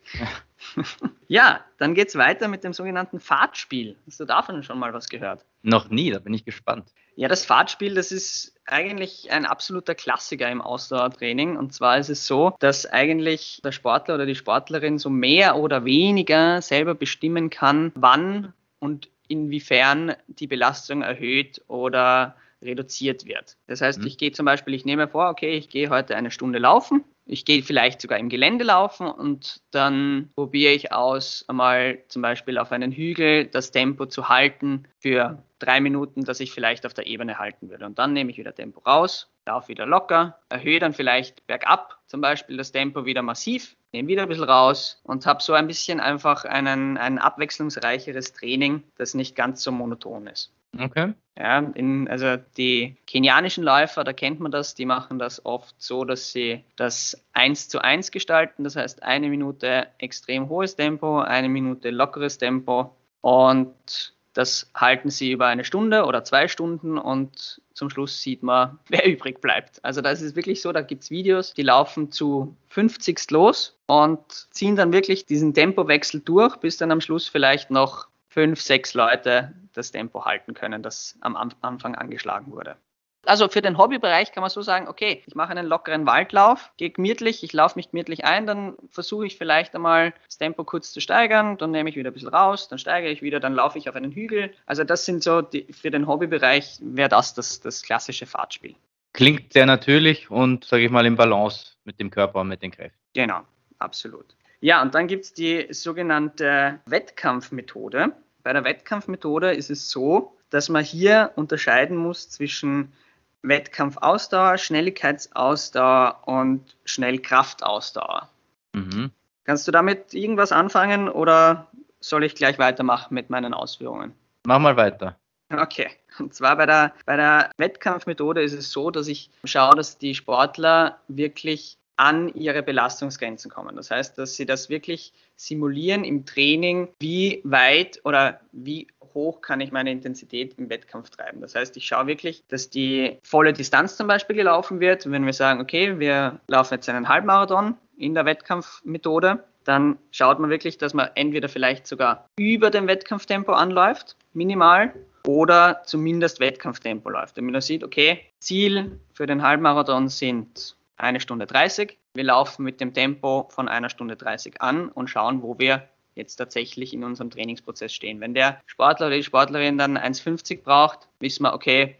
ja, 1.28 1.64
dann 1.78 1.96
geht 1.96 2.10
es 2.10 2.16
weiter 2.16 2.50
mit 2.50 2.64
dem 2.64 2.74
sogenannten 2.74 3.20
Fahrtspiel. 3.22 3.96
Hast 4.06 4.20
du 4.20 4.26
davon 4.26 4.64
schon 4.64 4.80
mal 4.80 4.94
was 4.94 5.08
gehört? 5.08 5.46
Noch 5.64 5.90
nie, 5.90 6.12
da 6.12 6.20
bin 6.20 6.34
ich 6.34 6.44
gespannt. 6.44 6.92
Ja, 7.16 7.30
das 7.30 7.46
Fahrtspiel, 7.46 7.94
das 7.94 8.12
ist 8.12 8.54
eigentlich 8.66 9.32
ein 9.32 9.46
absoluter 9.46 9.96
Klassiker 9.96 10.50
im 10.50 10.62
Ausdauertraining. 10.62 11.56
Und 11.56 11.74
zwar 11.74 11.98
ist 11.98 12.10
es 12.10 12.28
so, 12.28 12.54
dass 12.60 12.86
eigentlich 12.86 13.62
der 13.64 13.72
Sportler 13.72 14.16
oder 14.16 14.26
die 14.26 14.36
Sportlerin 14.36 15.00
so 15.00 15.10
mehr 15.10 15.56
oder 15.56 15.86
weniger 15.86 16.62
selber 16.62 16.94
bestimmen 16.94 17.50
kann, 17.50 17.94
wann 17.96 18.54
und 18.80 19.10
inwiefern 19.28 20.16
die 20.28 20.48
Belastung 20.48 21.02
erhöht 21.02 21.62
oder 21.68 22.36
reduziert 22.62 23.26
wird. 23.26 23.58
Das 23.68 23.82
heißt, 23.82 24.00
mhm. 24.00 24.08
ich 24.08 24.18
gehe 24.18 24.32
zum 24.32 24.46
Beispiel, 24.46 24.74
ich 24.74 24.86
nehme 24.86 25.08
vor, 25.08 25.30
okay, 25.30 25.56
ich 25.56 25.70
gehe 25.70 25.90
heute 25.90 26.16
eine 26.16 26.32
Stunde 26.32 26.60
laufen 26.60 27.04
ich 27.32 27.46
gehe 27.46 27.64
vielleicht 27.64 28.02
sogar 28.02 28.20
im 28.20 28.28
Gelände 28.28 28.66
laufen 28.66 29.08
und 29.08 29.62
dann 29.72 30.30
probiere 30.36 30.74
ich 30.74 30.92
aus, 30.92 31.46
einmal 31.48 32.00
zum 32.10 32.22
Beispiel 32.22 32.58
auf 32.58 32.74
einen 32.74 32.92
Hügel 32.92 33.46
das 33.46 33.72
Tempo 33.72 34.06
zu 34.06 34.28
halten 34.28 34.84
für 35.00 35.42
drei 35.58 35.80
Minuten, 35.80 36.26
dass 36.26 36.42
ich 36.42 36.52
vielleicht 36.52 36.86
auf 36.86 36.94
der 36.94 37.08
Ebene 37.08 37.40
halten 37.40 37.70
würde. 37.70 37.86
Und 37.86 38.00
dann 38.00 38.12
nehme 38.12 38.32
ich 38.32 38.38
wieder 38.38 38.54
Tempo 38.54 38.82
raus, 38.82 39.30
laufe 39.46 39.70
wieder 39.70 39.86
locker, 39.86 40.40
erhöhe 40.50 40.80
dann 40.80 40.94
vielleicht 40.94 41.48
bergab 41.48 42.00
zum 42.06 42.20
Beispiel 42.20 42.58
das 42.58 42.74
Tempo 42.74 43.06
wieder 43.06 43.22
massiv, 43.22 43.78
nehme 43.94 44.10
wieder 44.10 44.24
ein 44.24 44.28
bisschen 44.28 44.44
raus 44.44 45.00
und 45.04 45.26
habe 45.26 45.42
so 45.42 45.54
ein 45.54 45.68
bisschen 45.68 46.02
einfach 46.02 46.44
einen, 46.44 46.98
ein 46.98 47.18
abwechslungsreicheres 47.18 48.34
Training, 48.34 48.84
das 48.98 49.14
nicht 49.14 49.38
ganz 49.38 49.64
so 49.64 49.72
monoton 49.72 50.28
ist. 50.28 50.52
Okay. 50.78 51.14
Ja, 51.38 51.60
in, 51.60 52.08
also 52.08 52.38
die 52.58 52.98
kenianischen 53.08 53.64
Läufer, 53.64 54.04
da 54.04 54.14
kennt 54.14 54.40
man 54.40 54.52
das, 54.52 54.76
die 54.76 54.86
machen 54.86 55.18
das 55.18 55.46
oft 55.46 55.76
so, 55.80 56.06
dass 56.06 56.32
sie 56.32 56.64
das 56.76 57.26
eins 57.34 57.68
zu 57.68 57.80
eins 57.80 58.12
gestalten. 58.12 58.64
Das 58.64 58.76
heißt, 58.76 59.04
eine 59.04 59.30
Minute 59.30 59.88
extrem 59.98 60.50
hohes 60.50 60.76
Tempo, 60.76 61.20
eine 61.20 61.50
Minute 61.50 61.90
lockeres 61.90 62.38
Tempo 62.38 62.96
und 63.22 64.14
das 64.34 64.72
halten 64.76 65.10
sie 65.10 65.32
über 65.32 65.48
eine 65.48 65.66
Stunde 65.66 66.06
oder 66.06 66.24
zwei 66.24 66.48
Stunden 66.48 66.98
und 66.98 67.62
zum 67.74 67.90
Schluss 67.90 68.22
sieht 68.22 68.44
man, 68.44 68.80
wer 68.88 69.06
übrig 69.06 69.42
bleibt. 69.42 69.84
Also 69.84 70.02
das 70.02 70.22
ist 70.22 70.36
wirklich 70.36 70.62
so, 70.62 70.72
da 70.72 70.82
gibt 70.82 71.04
es 71.04 71.12
Videos, 71.12 71.54
die 71.54 71.64
laufen 71.64 72.12
zu 72.12 72.56
50 72.70 73.32
los 73.32 73.78
und 73.88 74.20
ziehen 74.52 74.76
dann 74.76 74.94
wirklich 74.94 75.26
diesen 75.26 75.54
Tempowechsel 75.54 76.22
durch, 76.22 76.58
bis 76.58 76.78
dann 76.78 76.92
am 76.92 77.02
Schluss 77.02 77.28
vielleicht 77.28 77.72
noch 77.72 78.11
fünf, 78.32 78.62
sechs 78.62 78.94
Leute 78.94 79.54
das 79.74 79.92
Tempo 79.92 80.26
halten 80.26 80.54
können, 80.54 80.82
das 80.82 81.18
am 81.22 81.36
Anfang 81.36 81.96
angeschlagen 81.96 82.52
wurde. 82.52 82.78
Also 83.26 83.50
für 83.50 83.62
den 83.62 83.78
Hobbybereich 83.78 84.32
kann 84.32 84.42
man 84.42 84.50
so 84.50 84.64
sagen, 84.64 84.88
okay, 84.88 85.22
ich 85.28 85.36
mache 85.36 85.52
einen 85.52 85.68
lockeren 85.68 86.08
Waldlauf, 86.08 86.72
gehe 86.78 86.90
gemütlich, 86.90 87.44
ich 87.44 87.54
laufe 87.54 87.78
mich 87.78 87.92
gemütlich 87.92 88.26
ein, 88.26 88.48
dann 88.48 88.76
versuche 88.90 89.28
ich 89.28 89.38
vielleicht 89.38 89.76
einmal 89.76 90.14
das 90.26 90.40
Tempo 90.40 90.64
kurz 90.64 90.92
zu 90.92 91.02
steigern, 91.02 91.58
dann 91.58 91.70
nehme 91.70 91.90
ich 91.90 91.96
wieder 91.96 92.10
ein 92.10 92.14
bisschen 92.14 92.30
raus, 92.30 92.68
dann 92.68 92.80
steigere 92.80 93.12
ich 93.12 93.22
wieder, 93.22 93.40
dann 93.40 93.54
laufe 93.54 93.78
ich 93.78 93.90
auf 93.90 93.96
einen 93.96 94.12
Hügel. 94.12 94.52
Also 94.66 94.84
das 94.84 95.06
sind 95.06 95.22
so, 95.22 95.44
die, 95.44 95.68
für 95.72 95.92
den 95.92 96.08
Hobbybereich 96.08 96.80
wäre 96.82 97.10
das, 97.10 97.36
das 97.36 97.60
das 97.60 97.84
klassische 97.84 98.26
Fahrtspiel. 98.26 98.76
Klingt 99.14 99.54
sehr 99.54 99.68
natürlich 99.68 100.32
und, 100.32 100.64
sage 100.66 100.86
ich 100.86 100.90
mal, 100.90 101.06
im 101.06 101.16
Balance 101.16 101.74
mit 101.84 102.00
dem 102.00 102.10
Körper 102.10 102.40
und 102.40 102.48
mit 102.48 102.64
den 102.64 102.72
Kräften. 102.72 102.98
Genau, 103.14 103.42
absolut. 103.78 104.36
Ja, 104.62 104.82
und 104.82 104.96
dann 104.96 105.08
gibt 105.08 105.26
es 105.26 105.34
die 105.34 105.68
sogenannte 105.72 106.80
Wettkampfmethode. 106.86 108.14
Bei 108.44 108.54
der 108.54 108.64
Wettkampfmethode 108.64 109.54
ist 109.54 109.70
es 109.70 109.90
so, 109.90 110.38
dass 110.52 110.70
man 110.70 110.84
hier 110.84 111.32
unterscheiden 111.36 111.98
muss 111.98 112.30
zwischen 112.30 112.94
Wettkampfausdauer, 113.42 114.58
Schnelligkeitsausdauer 114.60 116.22
und 116.26 116.76
Schnellkraftausdauer. 116.86 118.30
Mhm. 118.74 119.12
Kannst 119.46 119.68
du 119.68 119.72
damit 119.72 120.14
irgendwas 120.14 120.52
anfangen 120.52 121.10
oder 121.10 121.68
soll 122.00 122.24
ich 122.24 122.36
gleich 122.36 122.60
weitermachen 122.60 123.14
mit 123.16 123.32
meinen 123.32 123.54
Ausführungen? 123.56 124.14
Mach 124.46 124.60
mal 124.60 124.78
weiter. 124.78 125.18
Okay. 125.52 125.90
Und 126.20 126.34
zwar 126.34 126.56
bei 126.56 126.66
der, 126.66 126.94
bei 127.06 127.16
der 127.16 127.52
Wettkampfmethode 127.58 128.42
ist 128.42 128.54
es 128.54 128.72
so, 128.72 128.92
dass 128.92 129.08
ich 129.08 129.32
schaue, 129.44 129.76
dass 129.76 129.98
die 129.98 130.16
Sportler 130.16 131.00
wirklich 131.08 131.78
an 132.02 132.30
ihre 132.34 132.64
Belastungsgrenzen 132.64 133.52
kommen. 133.52 133.76
Das 133.76 133.92
heißt, 133.92 134.18
dass 134.18 134.36
sie 134.36 134.48
das 134.48 134.70
wirklich 134.70 135.14
simulieren 135.36 136.04
im 136.04 136.26
Training, 136.26 136.90
wie 137.00 137.42
weit 137.44 138.02
oder 138.04 138.40
wie 138.52 138.88
hoch 139.14 139.42
kann 139.42 139.62
ich 139.62 139.72
meine 139.72 139.92
Intensität 139.92 140.56
im 140.58 140.68
Wettkampf 140.72 141.12
treiben. 141.12 141.42
Das 141.42 141.54
heißt, 141.54 141.78
ich 141.78 141.86
schaue 141.86 142.08
wirklich, 142.08 142.44
dass 142.48 142.72
die 142.72 143.20
volle 143.22 143.54
Distanz 143.54 143.98
zum 143.98 144.08
Beispiel 144.08 144.36
gelaufen 144.36 144.80
wird. 144.80 145.12
Wenn 145.12 145.28
wir 145.28 145.34
sagen, 145.34 145.62
okay, 145.62 146.00
wir 146.00 146.40
laufen 146.48 146.74
jetzt 146.74 146.90
einen 146.90 147.08
Halbmarathon 147.08 147.78
in 147.98 148.16
der 148.16 148.26
Wettkampfmethode, 148.26 149.44
dann 149.64 150.00
schaut 150.10 150.40
man 150.40 150.50
wirklich, 150.50 150.80
dass 150.80 150.96
man 150.96 151.12
entweder 151.14 151.50
vielleicht 151.50 151.86
sogar 151.86 152.28
über 152.36 152.72
dem 152.72 152.88
Wettkampftempo 152.88 153.52
anläuft, 153.52 154.16
minimal, 154.34 154.92
oder 155.28 155.84
zumindest 155.86 156.40
Wettkampftempo 156.40 157.12
läuft. 157.12 157.38
Damit 157.38 157.52
man 157.52 157.62
sieht, 157.62 157.84
okay, 157.84 158.22
Ziel 158.40 159.00
für 159.14 159.28
den 159.28 159.44
Halbmarathon 159.44 160.10
sind 160.10 160.76
eine 161.02 161.20
Stunde 161.20 161.48
30. 161.48 161.98
Wir 162.14 162.24
laufen 162.24 162.64
mit 162.64 162.80
dem 162.80 162.94
Tempo 162.94 163.50
von 163.50 163.68
einer 163.68 163.90
Stunde 163.90 164.16
30 164.16 164.62
an 164.62 164.90
und 164.90 165.10
schauen, 165.10 165.42
wo 165.42 165.58
wir 165.60 165.88
jetzt 166.16 166.36
tatsächlich 166.36 166.94
in 166.94 167.04
unserem 167.04 167.30
Trainingsprozess 167.30 167.94
stehen. 167.94 168.20
Wenn 168.20 168.34
der 168.34 168.62
Sportler 168.66 169.08
oder 169.08 169.16
die 169.16 169.24
Sportlerin 169.24 169.78
dann 169.78 169.98
1,50 169.98 170.62
braucht, 170.64 171.08
wissen 171.20 171.44
wir, 171.44 171.54
okay, 171.54 171.96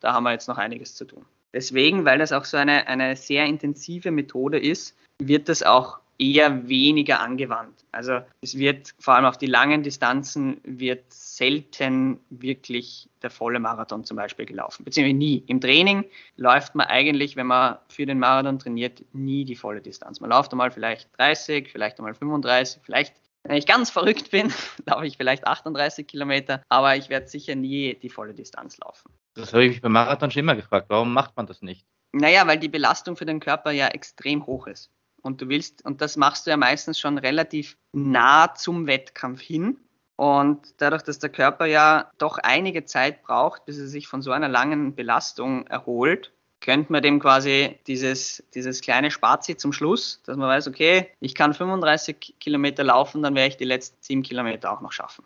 da 0.00 0.12
haben 0.12 0.24
wir 0.24 0.32
jetzt 0.32 0.48
noch 0.48 0.58
einiges 0.58 0.94
zu 0.94 1.04
tun. 1.06 1.24
Deswegen, 1.52 2.04
weil 2.04 2.18
das 2.18 2.32
auch 2.32 2.44
so 2.44 2.56
eine, 2.56 2.86
eine 2.86 3.16
sehr 3.16 3.46
intensive 3.46 4.10
Methode 4.10 4.58
ist, 4.58 4.96
wird 5.18 5.48
das 5.48 5.62
auch 5.62 5.98
eher 6.18 6.68
weniger 6.68 7.20
angewandt. 7.20 7.84
Also 7.92 8.20
es 8.40 8.56
wird 8.58 8.94
vor 8.98 9.14
allem 9.14 9.24
auf 9.24 9.38
die 9.38 9.46
langen 9.46 9.82
Distanzen 9.82 10.60
wird 10.64 11.04
selten 11.12 12.20
wirklich 12.30 13.08
der 13.22 13.30
volle 13.30 13.58
Marathon 13.58 14.04
zum 14.04 14.16
Beispiel 14.16 14.46
gelaufen, 14.46 14.84
beziehungsweise 14.84 15.16
nie. 15.16 15.44
Im 15.46 15.60
Training 15.60 16.04
läuft 16.36 16.74
man 16.74 16.86
eigentlich, 16.86 17.36
wenn 17.36 17.46
man 17.46 17.78
für 17.88 18.06
den 18.06 18.18
Marathon 18.18 18.58
trainiert, 18.58 19.04
nie 19.12 19.44
die 19.44 19.56
volle 19.56 19.80
Distanz. 19.80 20.20
Man 20.20 20.30
läuft 20.30 20.52
einmal 20.52 20.70
vielleicht 20.70 21.08
30, 21.18 21.70
vielleicht 21.70 21.98
einmal 21.98 22.14
35, 22.14 22.82
vielleicht 22.82 23.14
wenn 23.48 23.56
ich 23.56 23.66
ganz 23.66 23.90
verrückt 23.90 24.30
bin, 24.30 24.52
laufe 24.86 25.06
ich 25.06 25.16
vielleicht 25.16 25.46
38 25.46 26.06
Kilometer, 26.06 26.62
aber 26.68 26.96
ich 26.96 27.08
werde 27.08 27.28
sicher 27.28 27.54
nie 27.54 27.94
die 27.94 28.10
volle 28.10 28.34
Distanz 28.34 28.78
laufen. 28.78 29.12
Das 29.34 29.52
habe 29.52 29.64
ich 29.64 29.70
mich 29.72 29.80
beim 29.80 29.92
Marathon 29.92 30.30
schon 30.30 30.40
immer 30.40 30.56
gefragt. 30.56 30.86
Warum 30.88 31.12
macht 31.12 31.36
man 31.36 31.46
das 31.46 31.62
nicht? 31.62 31.86
Naja, 32.12 32.46
weil 32.46 32.58
die 32.58 32.68
Belastung 32.68 33.16
für 33.16 33.26
den 33.26 33.40
Körper 33.40 33.72
ja 33.72 33.88
extrem 33.88 34.46
hoch 34.46 34.66
ist. 34.66 34.90
Und 35.26 35.40
du 35.40 35.48
willst, 35.48 35.84
und 35.84 36.00
das 36.00 36.16
machst 36.16 36.46
du 36.46 36.50
ja 36.50 36.56
meistens 36.56 36.98
schon 36.98 37.18
relativ 37.18 37.76
nah 37.92 38.54
zum 38.54 38.86
Wettkampf 38.86 39.40
hin. 39.40 39.78
Und 40.14 40.74
dadurch, 40.78 41.02
dass 41.02 41.18
der 41.18 41.30
Körper 41.30 41.66
ja 41.66 42.10
doch 42.16 42.38
einige 42.38 42.84
Zeit 42.84 43.22
braucht, 43.22 43.66
bis 43.66 43.78
er 43.78 43.88
sich 43.88 44.08
von 44.08 44.22
so 44.22 44.30
einer 44.30 44.48
langen 44.48 44.94
Belastung 44.94 45.66
erholt, 45.66 46.32
könnte 46.60 46.90
man 46.90 47.02
dem 47.02 47.20
quasi 47.20 47.78
dieses, 47.86 48.42
dieses 48.54 48.80
kleine 48.80 49.10
Spazi 49.10 49.56
zum 49.56 49.72
Schluss, 49.72 50.22
dass 50.24 50.36
man 50.36 50.48
weiß, 50.48 50.68
okay, 50.68 51.10
ich 51.20 51.34
kann 51.34 51.52
35 51.52 52.36
Kilometer 52.40 52.82
laufen, 52.82 53.22
dann 53.22 53.34
werde 53.34 53.48
ich 53.48 53.56
die 53.56 53.64
letzten 53.64 53.96
sieben 54.00 54.22
Kilometer 54.22 54.72
auch 54.72 54.80
noch 54.80 54.92
schaffen. 54.92 55.24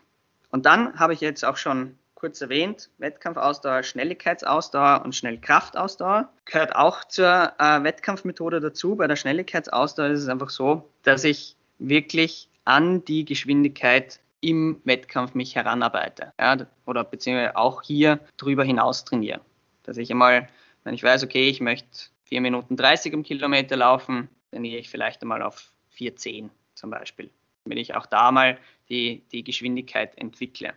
Und 0.50 0.66
dann 0.66 0.98
habe 0.98 1.12
ich 1.12 1.20
jetzt 1.20 1.44
auch 1.44 1.56
schon 1.56 1.96
kurz 2.20 2.40
erwähnt, 2.42 2.90
Wettkampfausdauer, 2.98 3.82
Schnelligkeitsausdauer 3.82 5.02
und 5.04 5.14
Schnellkraftausdauer 5.14 6.28
gehört 6.44 6.76
auch 6.76 7.02
zur 7.04 7.54
äh, 7.58 7.82
Wettkampfmethode 7.82 8.60
dazu. 8.60 8.94
Bei 8.94 9.06
der 9.06 9.16
Schnelligkeitsausdauer 9.16 10.08
ist 10.08 10.20
es 10.20 10.28
einfach 10.28 10.50
so, 10.50 10.90
dass 11.02 11.24
ich 11.24 11.56
wirklich 11.78 12.50
an 12.66 13.04
die 13.06 13.24
Geschwindigkeit 13.24 14.20
im 14.42 14.82
Wettkampf 14.84 15.34
mich 15.34 15.56
heranarbeite. 15.56 16.34
Ja, 16.38 16.58
oder 16.84 17.04
beziehungsweise 17.04 17.56
auch 17.56 17.82
hier 17.82 18.20
drüber 18.36 18.64
hinaus 18.64 19.06
trainiere. 19.06 19.40
Dass 19.84 19.96
ich 19.96 20.10
einmal, 20.10 20.48
wenn 20.84 20.94
ich 20.94 21.02
weiß, 21.02 21.24
okay, 21.24 21.48
ich 21.48 21.60
möchte 21.62 21.88
4 22.24 22.42
Minuten 22.42 22.76
30 22.76 23.14
im 23.14 23.22
Kilometer 23.22 23.76
laufen, 23.76 24.28
dann 24.50 24.62
gehe 24.62 24.78
ich 24.78 24.90
vielleicht 24.90 25.22
einmal 25.22 25.42
auf 25.42 25.72
4,10 25.96 26.50
zum 26.74 26.90
Beispiel. 26.90 27.30
Wenn 27.64 27.78
ich 27.78 27.94
auch 27.94 28.04
da 28.04 28.30
mal 28.30 28.58
die, 28.90 29.22
die 29.32 29.42
Geschwindigkeit 29.42 30.18
entwickle. 30.18 30.74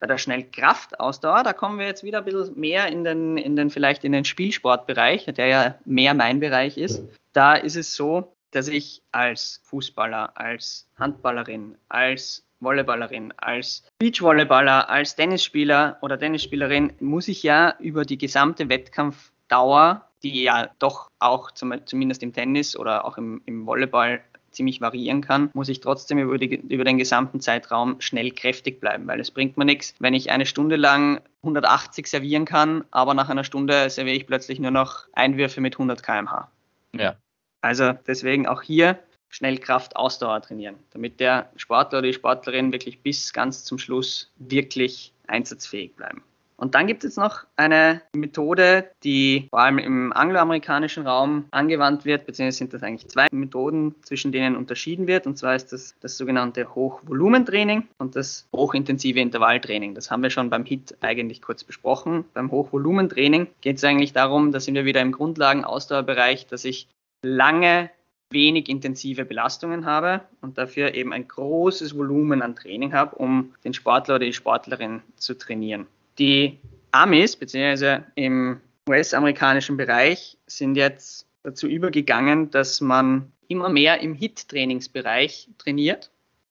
Bei 0.00 0.06
der 0.06 0.18
Schnellkraftausdauer, 0.18 1.42
da 1.42 1.52
kommen 1.52 1.78
wir 1.78 1.86
jetzt 1.86 2.04
wieder 2.04 2.18
ein 2.18 2.24
bisschen 2.24 2.58
mehr 2.58 2.86
in 2.86 3.02
den, 3.04 3.36
in 3.36 3.56
den, 3.56 3.70
vielleicht 3.70 4.04
in 4.04 4.12
den 4.12 4.24
Spielsportbereich, 4.24 5.24
der 5.26 5.46
ja 5.46 5.74
mehr 5.84 6.14
mein 6.14 6.38
Bereich 6.38 6.78
ist. 6.78 7.02
Da 7.32 7.54
ist 7.54 7.76
es 7.76 7.94
so, 7.94 8.32
dass 8.52 8.68
ich 8.68 9.02
als 9.12 9.60
Fußballer, 9.64 10.32
als 10.36 10.88
Handballerin, 10.98 11.76
als 11.88 12.44
Volleyballerin, 12.60 13.32
als 13.36 13.84
Beachvolleyballer, 13.98 14.88
als 14.88 15.16
Tennisspieler 15.16 15.98
oder 16.00 16.18
Tennisspielerin 16.18 16.92
muss 17.00 17.28
ich 17.28 17.42
ja 17.42 17.74
über 17.78 18.04
die 18.04 18.18
gesamte 18.18 18.68
Wettkampfdauer, 18.68 20.08
die 20.22 20.42
ja 20.42 20.70
doch 20.78 21.10
auch 21.18 21.50
zum, 21.52 21.74
zumindest 21.86 22.22
im 22.22 22.32
Tennis 22.32 22.76
oder 22.76 23.04
auch 23.04 23.18
im, 23.18 23.42
im 23.46 23.66
Volleyball 23.66 24.20
ziemlich 24.50 24.80
variieren 24.80 25.20
kann, 25.20 25.50
muss 25.54 25.68
ich 25.68 25.80
trotzdem 25.80 26.18
über, 26.18 26.38
die, 26.38 26.56
über 26.56 26.84
den 26.84 26.98
gesamten 26.98 27.40
Zeitraum 27.40 28.00
schnell 28.00 28.30
kräftig 28.30 28.80
bleiben, 28.80 29.06
weil 29.06 29.20
es 29.20 29.30
bringt 29.30 29.56
mir 29.56 29.64
nichts, 29.64 29.94
wenn 29.98 30.14
ich 30.14 30.30
eine 30.30 30.46
Stunde 30.46 30.76
lang 30.76 31.20
180 31.42 32.06
servieren 32.06 32.44
kann, 32.44 32.84
aber 32.90 33.14
nach 33.14 33.28
einer 33.28 33.44
Stunde 33.44 33.88
serviere 33.90 34.16
ich 34.16 34.26
plötzlich 34.26 34.58
nur 34.58 34.70
noch 34.70 35.06
Einwürfe 35.12 35.60
mit 35.60 35.74
100 35.74 36.02
km/h. 36.02 36.50
Ja. 36.94 37.16
Also 37.60 37.92
deswegen 38.06 38.46
auch 38.46 38.62
hier 38.62 38.98
Schnellkraft, 39.28 39.96
Ausdauer 39.96 40.40
trainieren, 40.40 40.76
damit 40.90 41.20
der 41.20 41.50
Sportler 41.56 41.98
oder 41.98 42.08
die 42.08 42.14
Sportlerin 42.14 42.72
wirklich 42.72 43.02
bis 43.02 43.32
ganz 43.32 43.64
zum 43.64 43.78
Schluss 43.78 44.30
wirklich 44.38 45.12
einsatzfähig 45.26 45.94
bleiben. 45.94 46.22
Und 46.60 46.74
dann 46.74 46.88
gibt 46.88 47.04
es 47.04 47.16
noch 47.16 47.44
eine 47.54 48.02
Methode, 48.12 48.90
die 49.04 49.46
vor 49.50 49.60
allem 49.60 49.78
im 49.78 50.12
angloamerikanischen 50.12 51.06
Raum 51.06 51.44
angewandt 51.52 52.04
wird, 52.04 52.26
beziehungsweise 52.26 52.58
sind 52.58 52.74
das 52.74 52.82
eigentlich 52.82 53.08
zwei 53.08 53.28
Methoden, 53.30 53.94
zwischen 54.02 54.32
denen 54.32 54.56
unterschieden 54.56 55.06
wird. 55.06 55.28
Und 55.28 55.38
zwar 55.38 55.54
ist 55.54 55.72
das 55.72 55.94
das 56.00 56.18
sogenannte 56.18 56.74
Hochvolumentraining 56.74 57.86
und 57.98 58.16
das 58.16 58.48
hochintensive 58.52 59.20
Intervalltraining. 59.20 59.94
Das 59.94 60.10
haben 60.10 60.22
wir 60.24 60.30
schon 60.30 60.50
beim 60.50 60.64
HIT 60.64 60.96
eigentlich 61.00 61.42
kurz 61.42 61.62
besprochen. 61.62 62.24
Beim 62.34 62.50
Hochvolumentraining 62.50 63.46
geht 63.60 63.76
es 63.76 63.84
eigentlich 63.84 64.12
darum, 64.12 64.50
da 64.50 64.58
sind 64.58 64.74
wir 64.74 64.84
wieder 64.84 65.00
im 65.00 65.12
Grundlagen-Ausdauerbereich, 65.12 66.48
dass 66.48 66.64
ich 66.64 66.88
lange 67.22 67.90
wenig 68.30 68.68
intensive 68.68 69.24
Belastungen 69.24 69.86
habe 69.86 70.22
und 70.40 70.58
dafür 70.58 70.94
eben 70.94 71.12
ein 71.12 71.28
großes 71.28 71.96
Volumen 71.96 72.42
an 72.42 72.56
Training 72.56 72.92
habe, 72.92 73.16
um 73.16 73.54
den 73.64 73.74
Sportler 73.74 74.16
oder 74.16 74.26
die 74.26 74.32
Sportlerin 74.32 75.02
zu 75.16 75.38
trainieren. 75.38 75.86
Die 76.18 76.58
Amis, 76.90 77.36
beziehungsweise 77.36 78.04
im 78.14 78.60
US-amerikanischen 78.88 79.76
Bereich, 79.76 80.36
sind 80.46 80.76
jetzt 80.76 81.26
dazu 81.42 81.66
übergegangen, 81.66 82.50
dass 82.50 82.80
man 82.80 83.32
immer 83.46 83.68
mehr 83.68 84.00
im 84.00 84.14
HIT-Trainingsbereich 84.14 85.48
trainiert, 85.58 86.10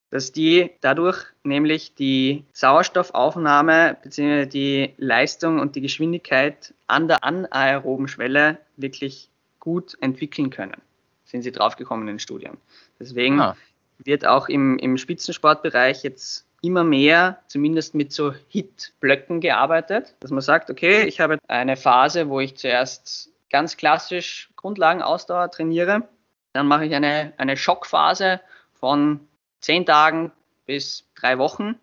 dass 0.09 0.31
die 0.31 0.71
dadurch 0.81 1.25
nämlich 1.43 1.95
die 1.95 2.45
Sauerstoffaufnahme 2.53 3.97
bzw. 4.01 4.45
die 4.45 4.93
Leistung 4.97 5.59
und 5.59 5.75
die 5.75 5.81
Geschwindigkeit 5.81 6.73
an 6.87 7.07
der 7.07 7.23
anaeroben 7.23 8.07
Schwelle 8.07 8.57
wirklich 8.77 9.29
gut 9.59 9.97
entwickeln 10.01 10.49
können. 10.49 10.81
Sind 11.25 11.41
sie 11.41 11.51
draufgekommen 11.51 12.07
in 12.07 12.15
den 12.15 12.19
Studien. 12.19 12.57
Deswegen 12.99 13.41
ah. 13.41 13.57
wird 13.97 14.25
auch 14.25 14.47
im, 14.47 14.79
im 14.79 14.97
Spitzensportbereich 14.97 16.03
jetzt 16.03 16.46
immer 16.67 16.83
mehr, 16.83 17.39
zumindest 17.47 17.95
mit 17.95 18.13
so 18.13 18.33
Hit-Blöcken 18.49 19.41
gearbeitet, 19.41 20.15
dass 20.19 20.31
man 20.31 20.41
sagt, 20.41 20.69
okay, 20.69 21.03
ich 21.03 21.19
habe 21.19 21.39
eine 21.47 21.77
Phase, 21.77 22.29
wo 22.29 22.39
ich 22.39 22.57
zuerst 22.57 23.31
ganz 23.49 23.77
klassisch 23.77 24.49
Grundlagenausdauer 24.57 25.49
trainiere, 25.49 26.07
dann 26.53 26.67
mache 26.67 26.85
ich 26.85 26.93
eine, 26.93 27.33
eine 27.37 27.57
Schockphase 27.57 28.41
von 28.73 29.21
zehn 29.61 29.85
Tagen 29.85 30.31
bis 30.65 31.05
drei 31.15 31.37
Wochen, 31.37 31.75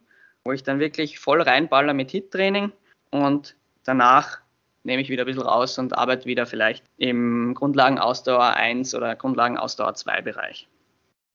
wo 0.44 0.52
ich 0.52 0.62
dann 0.62 0.78
wirklich 0.78 1.18
voll 1.18 1.40
reinballer 1.40 1.94
mit 1.94 2.10
Hit-Training 2.10 2.70
und 3.10 3.56
danach 3.84 4.38
nehme 4.84 5.00
ich 5.00 5.08
wieder 5.08 5.24
ein 5.24 5.26
bisschen 5.26 5.42
raus 5.42 5.78
und 5.78 5.96
arbeite 5.96 6.26
wieder 6.26 6.46
vielleicht 6.46 6.84
im 6.98 7.54
Grundlagenausdauer 7.54 8.54
1 8.54 8.94
oder 8.94 9.16
Grundlagenausdauer 9.16 9.94
2 9.94 10.20
Bereich. 10.20 10.68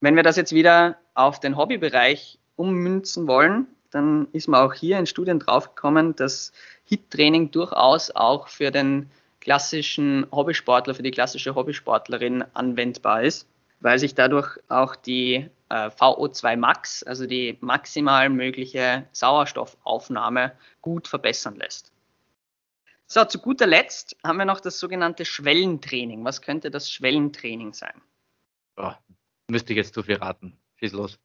Wenn 0.01 0.15
wir 0.15 0.23
das 0.23 0.37
jetzt 0.37 0.53
wieder 0.53 0.97
auf 1.15 1.39
den 1.39 1.57
Hobbybereich 1.57 2.38
ummünzen 2.59 3.27
wollen, 3.27 3.67
dann 3.91 4.27
ist 4.33 4.47
man 4.47 4.61
auch 4.61 4.73
hier 4.73 4.99
in 4.99 5.05
Studien 5.05 5.39
draufgekommen, 5.39 6.15
dass 6.15 6.51
HIT-Training 6.85 7.51
durchaus 7.51 8.11
auch 8.11 8.47
für 8.47 8.71
den 8.71 9.09
klassischen 9.39 10.27
Hobbysportler, 10.31 10.93
für 10.93 11.03
die 11.03 11.11
klassische 11.11 11.55
Hobbysportlerin 11.55 12.43
anwendbar 12.53 13.23
ist, 13.23 13.47
weil 13.79 13.97
sich 13.97 14.13
dadurch 14.13 14.57
auch 14.67 14.95
die 14.95 15.49
äh, 15.69 15.87
VO2 15.87 16.57
Max, 16.57 17.03
also 17.03 17.25
die 17.25 17.57
maximal 17.61 18.29
mögliche 18.29 19.07
Sauerstoffaufnahme, 19.11 20.51
gut 20.81 21.07
verbessern 21.07 21.55
lässt. 21.55 21.91
So, 23.07 23.25
zu 23.25 23.39
guter 23.39 23.65
Letzt 23.65 24.15
haben 24.23 24.37
wir 24.37 24.45
noch 24.45 24.59
das 24.59 24.79
sogenannte 24.79 25.25
Schwellentraining. 25.25 26.23
Was 26.25 26.41
könnte 26.41 26.69
das 26.69 26.91
Schwellentraining 26.91 27.73
sein? 27.73 28.01
Ja, 28.77 28.99
Müsste 29.49 29.73
ich 29.73 29.77
jetzt 29.77 29.95
zu 29.95 30.03
viel 30.03 30.15
raten. 30.15 30.57
Schieß 30.75 30.93
los. 30.93 31.19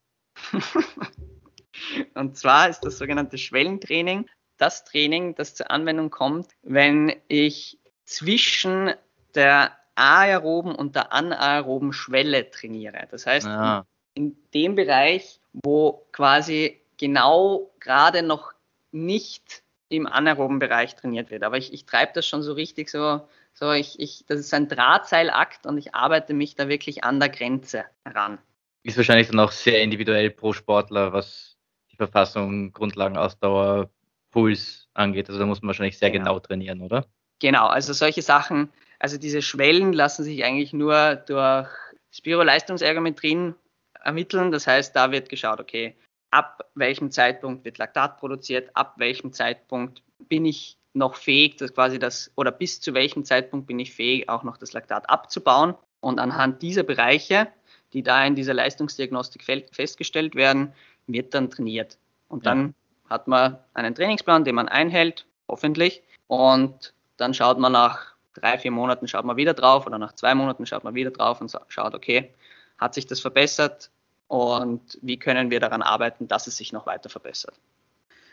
Und 2.14 2.36
zwar 2.36 2.68
ist 2.68 2.80
das 2.80 2.98
sogenannte 2.98 3.38
Schwellentraining 3.38 4.26
das 4.56 4.84
Training, 4.84 5.34
das 5.34 5.54
zur 5.54 5.70
Anwendung 5.70 6.10
kommt, 6.10 6.48
wenn 6.62 7.14
ich 7.28 7.78
zwischen 8.04 8.92
der 9.34 9.76
aeroben 9.94 10.74
und 10.74 10.96
der 10.96 11.12
anaeroben 11.12 11.92
Schwelle 11.92 12.50
trainiere. 12.50 13.06
Das 13.10 13.26
heißt, 13.26 13.46
ja. 13.46 13.86
in 14.14 14.36
dem 14.52 14.74
Bereich, 14.74 15.40
wo 15.52 16.06
quasi 16.12 16.80
genau 16.96 17.72
gerade 17.80 18.22
noch 18.22 18.52
nicht 18.90 19.62
im 19.88 20.06
anaeroben 20.06 20.58
Bereich 20.58 20.96
trainiert 20.96 21.30
wird. 21.30 21.44
Aber 21.44 21.56
ich, 21.56 21.72
ich 21.72 21.86
treibe 21.86 22.12
das 22.14 22.26
schon 22.26 22.42
so 22.42 22.52
richtig 22.52 22.88
so, 22.88 23.28
so 23.52 23.72
ich, 23.72 24.00
ich, 24.00 24.24
das 24.26 24.40
ist 24.40 24.54
ein 24.54 24.68
Drahtseilakt 24.68 25.66
und 25.66 25.78
ich 25.78 25.94
arbeite 25.94 26.34
mich 26.34 26.54
da 26.56 26.68
wirklich 26.68 27.04
an 27.04 27.20
der 27.20 27.28
Grenze 27.28 27.84
heran. 28.04 28.38
Ist 28.84 28.96
wahrscheinlich 28.98 29.28
dann 29.28 29.40
auch 29.40 29.50
sehr 29.50 29.82
individuell 29.82 30.30
pro 30.30 30.52
Sportler, 30.52 31.12
was 31.12 31.56
die 31.90 31.96
Verfassung, 31.96 32.72
Grundlagenausdauer, 32.72 33.90
Puls 34.30 34.88
angeht. 34.94 35.28
Also 35.28 35.40
da 35.40 35.46
muss 35.46 35.62
man 35.62 35.68
wahrscheinlich 35.68 35.98
sehr 35.98 36.10
genau, 36.10 36.34
genau 36.34 36.40
trainieren, 36.40 36.82
oder? 36.82 37.06
Genau, 37.40 37.66
also 37.66 37.92
solche 37.92 38.20
Sachen, 38.20 38.70
also 38.98 39.16
diese 39.16 39.42
Schwellen 39.42 39.92
lassen 39.92 40.24
sich 40.24 40.44
eigentlich 40.44 40.72
nur 40.72 41.16
durch 41.16 41.68
Spiroleistungsergometrien 42.10 43.54
ermitteln. 44.02 44.52
Das 44.52 44.66
heißt, 44.66 44.94
da 44.94 45.12
wird 45.12 45.28
geschaut, 45.28 45.60
okay, 45.60 45.96
ab 46.30 46.68
welchem 46.74 47.10
Zeitpunkt 47.10 47.64
wird 47.64 47.78
Laktat 47.78 48.18
produziert, 48.18 48.70
ab 48.74 48.94
welchem 48.98 49.32
Zeitpunkt 49.32 50.02
bin 50.28 50.44
ich 50.44 50.78
noch 50.92 51.14
fähig, 51.14 51.56
das 51.56 51.72
quasi 51.72 51.98
das, 51.98 52.30
oder 52.36 52.52
bis 52.52 52.80
zu 52.80 52.92
welchem 52.92 53.24
Zeitpunkt 53.24 53.66
bin 53.66 53.78
ich 53.78 53.94
fähig, 53.94 54.28
auch 54.28 54.42
noch 54.42 54.56
das 54.56 54.72
Laktat 54.72 55.08
abzubauen. 55.08 55.74
Und 56.00 56.18
anhand 56.18 56.60
dieser 56.60 56.82
Bereiche, 56.82 57.48
die 57.94 58.02
da 58.02 58.24
in 58.24 58.34
dieser 58.34 58.52
Leistungsdiagnostik 58.52 59.44
festgestellt 59.72 60.34
werden, 60.34 60.74
wird 61.06 61.32
dann 61.32 61.50
trainiert. 61.50 61.96
Und 62.28 62.44
dann 62.44 62.74
ja. 63.04 63.10
hat 63.10 63.28
man 63.28 63.58
einen 63.72 63.94
Trainingsplan, 63.94 64.44
den 64.44 64.56
man 64.56 64.68
einhält, 64.68 65.26
hoffentlich. 65.48 66.02
Und 66.26 66.92
dann 67.16 67.32
schaut 67.32 67.58
man 67.58 67.72
nach 67.72 68.14
drei, 68.34 68.58
vier 68.58 68.72
Monaten, 68.72 69.08
schaut 69.08 69.24
man 69.24 69.36
wieder 69.36 69.54
drauf 69.54 69.86
oder 69.86 69.98
nach 69.98 70.12
zwei 70.14 70.34
Monaten 70.34 70.66
schaut 70.66 70.84
man 70.84 70.94
wieder 70.94 71.10
drauf 71.10 71.40
und 71.40 71.56
schaut, 71.68 71.94
okay, 71.94 72.34
hat 72.78 72.92
sich 72.92 73.06
das 73.06 73.20
verbessert? 73.20 73.90
und 74.28 74.98
wie 75.02 75.18
können 75.18 75.50
wir 75.50 75.60
daran 75.60 75.82
arbeiten, 75.82 76.28
dass 76.28 76.46
es 76.46 76.56
sich 76.56 76.72
noch 76.72 76.86
weiter 76.86 77.08
verbessert. 77.08 77.54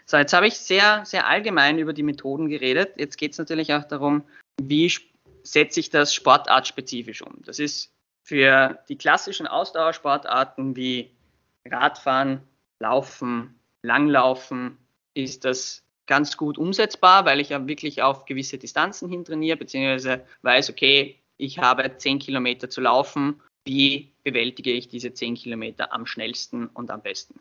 So, 0.06 0.18
jetzt 0.18 0.34
habe 0.34 0.48
ich 0.48 0.58
sehr, 0.58 1.06
sehr 1.06 1.27
allgemein 1.27 1.77
über 1.77 1.94
die 1.94 2.03
Methoden 2.03 2.50
geredet. 2.50 2.94
Jetzt 2.98 3.18
geht 3.18 3.34
es 3.34 3.38
natürlich 3.38 3.74
auch 3.74 3.84
darum, 3.84 4.24
wie 4.60 4.91
setze 5.44 5.80
ich 5.80 5.89
das 5.89 6.13
sportartspezifisch 6.13 7.22
um. 7.22 7.41
Das 7.46 7.60
ist 7.60 7.91
für 8.23 8.79
die 8.89 8.97
klassischen 8.97 9.47
Ausdauersportarten 9.47 10.75
wie 10.75 11.11
Radfahren, 11.65 12.41
Laufen, 12.79 13.59
Langlaufen, 13.83 14.77
ist 15.13 15.45
das 15.45 15.83
ganz 16.07 16.37
gut 16.37 16.57
umsetzbar, 16.57 17.25
weil 17.25 17.39
ich 17.39 17.49
ja 17.49 17.67
wirklich 17.67 18.01
auf 18.01 18.25
gewisse 18.25 18.57
Distanzen 18.57 19.09
hin 19.09 19.25
trainiere, 19.25 19.57
beziehungsweise 19.57 20.25
weiß, 20.41 20.69
okay, 20.69 21.19
ich 21.37 21.59
habe 21.59 21.97
10 21.97 22.19
Kilometer 22.19 22.69
zu 22.69 22.81
laufen 22.81 23.41
wie 23.65 24.11
bewältige 24.23 24.71
ich 24.71 24.87
diese 24.87 25.13
10 25.13 25.35
Kilometer 25.35 25.93
am 25.93 26.05
schnellsten 26.05 26.67
und 26.67 26.91
am 26.91 27.01
besten. 27.01 27.39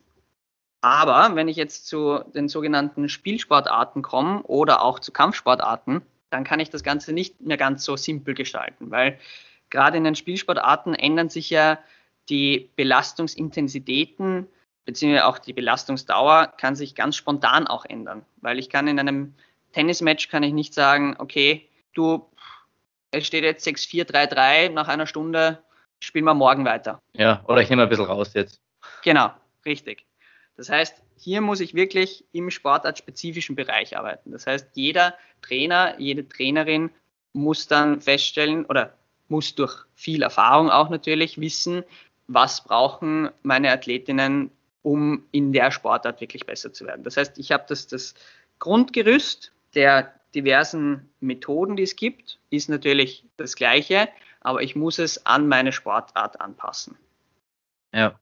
Aber 0.82 1.34
wenn 1.34 1.48
ich 1.48 1.56
jetzt 1.56 1.86
zu 1.86 2.20
den 2.34 2.48
sogenannten 2.48 3.08
Spielsportarten 3.08 4.02
komme 4.02 4.42
oder 4.44 4.82
auch 4.82 4.98
zu 4.98 5.12
Kampfsportarten, 5.12 6.02
dann 6.30 6.44
kann 6.44 6.60
ich 6.60 6.70
das 6.70 6.82
Ganze 6.82 7.12
nicht 7.12 7.40
mehr 7.40 7.56
ganz 7.56 7.84
so 7.84 7.96
simpel 7.96 8.34
gestalten, 8.34 8.90
weil 8.90 9.18
gerade 9.70 9.96
in 9.96 10.04
den 10.04 10.14
Spielsportarten 10.14 10.94
ändern 10.94 11.28
sich 11.28 11.50
ja 11.50 11.78
die 12.28 12.70
Belastungsintensitäten 12.76 14.46
beziehungsweise 14.84 15.26
auch 15.26 15.38
die 15.38 15.52
Belastungsdauer 15.52 16.52
kann 16.56 16.74
sich 16.74 16.94
ganz 16.94 17.16
spontan 17.16 17.66
auch 17.66 17.84
ändern, 17.84 18.24
weil 18.40 18.58
ich 18.58 18.70
kann 18.70 18.88
in 18.88 18.98
einem 18.98 19.34
Tennismatch 19.72 20.28
kann 20.28 20.42
ich 20.42 20.52
nicht 20.52 20.74
sagen, 20.74 21.14
okay, 21.18 21.68
du, 21.94 22.28
es 23.12 23.26
steht 23.26 23.44
jetzt 23.44 23.66
6-4-3-3 23.66 24.70
nach 24.70 24.88
einer 24.88 25.06
Stunde, 25.06 25.62
spielen 26.00 26.24
wir 26.24 26.34
morgen 26.34 26.64
weiter. 26.64 27.00
Ja, 27.12 27.44
oder 27.46 27.62
ich 27.62 27.70
nehme 27.70 27.84
ein 27.84 27.88
bisschen 27.88 28.06
raus 28.06 28.32
jetzt. 28.34 28.60
Genau, 29.04 29.30
richtig. 29.64 30.06
Das 30.56 30.68
heißt, 30.68 31.00
hier 31.16 31.40
muss 31.40 31.60
ich 31.60 31.74
wirklich 31.74 32.24
im 32.32 32.50
sportartspezifischen 32.50 33.54
Bereich 33.54 33.96
arbeiten. 33.96 34.32
Das 34.32 34.46
heißt, 34.46 34.70
jeder 34.74 35.14
Trainer, 35.42 35.94
jede 35.98 36.28
Trainerin 36.28 36.90
muss 37.32 37.68
dann 37.68 38.00
feststellen 38.00 38.66
oder 38.66 38.98
muss 39.30 39.54
durch 39.54 39.84
viel 39.94 40.22
Erfahrung 40.22 40.70
auch 40.70 40.90
natürlich 40.90 41.40
wissen, 41.40 41.84
was 42.26 42.62
brauchen 42.62 43.30
meine 43.42 43.70
Athletinnen, 43.70 44.50
um 44.82 45.24
in 45.32 45.52
der 45.52 45.70
Sportart 45.70 46.20
wirklich 46.20 46.46
besser 46.46 46.72
zu 46.72 46.86
werden. 46.86 47.04
Das 47.04 47.16
heißt, 47.16 47.38
ich 47.38 47.52
habe 47.52 47.64
das, 47.68 47.86
das 47.86 48.14
Grundgerüst 48.58 49.52
der 49.74 50.14
diversen 50.34 51.10
Methoden, 51.20 51.76
die 51.76 51.82
es 51.82 51.96
gibt, 51.96 52.38
ist 52.50 52.68
natürlich 52.68 53.24
das 53.36 53.56
gleiche, 53.56 54.08
aber 54.40 54.62
ich 54.62 54.76
muss 54.76 54.98
es 54.98 55.26
an 55.26 55.48
meine 55.48 55.72
Sportart 55.72 56.40
anpassen. 56.40 56.96
Ja. 57.92 58.18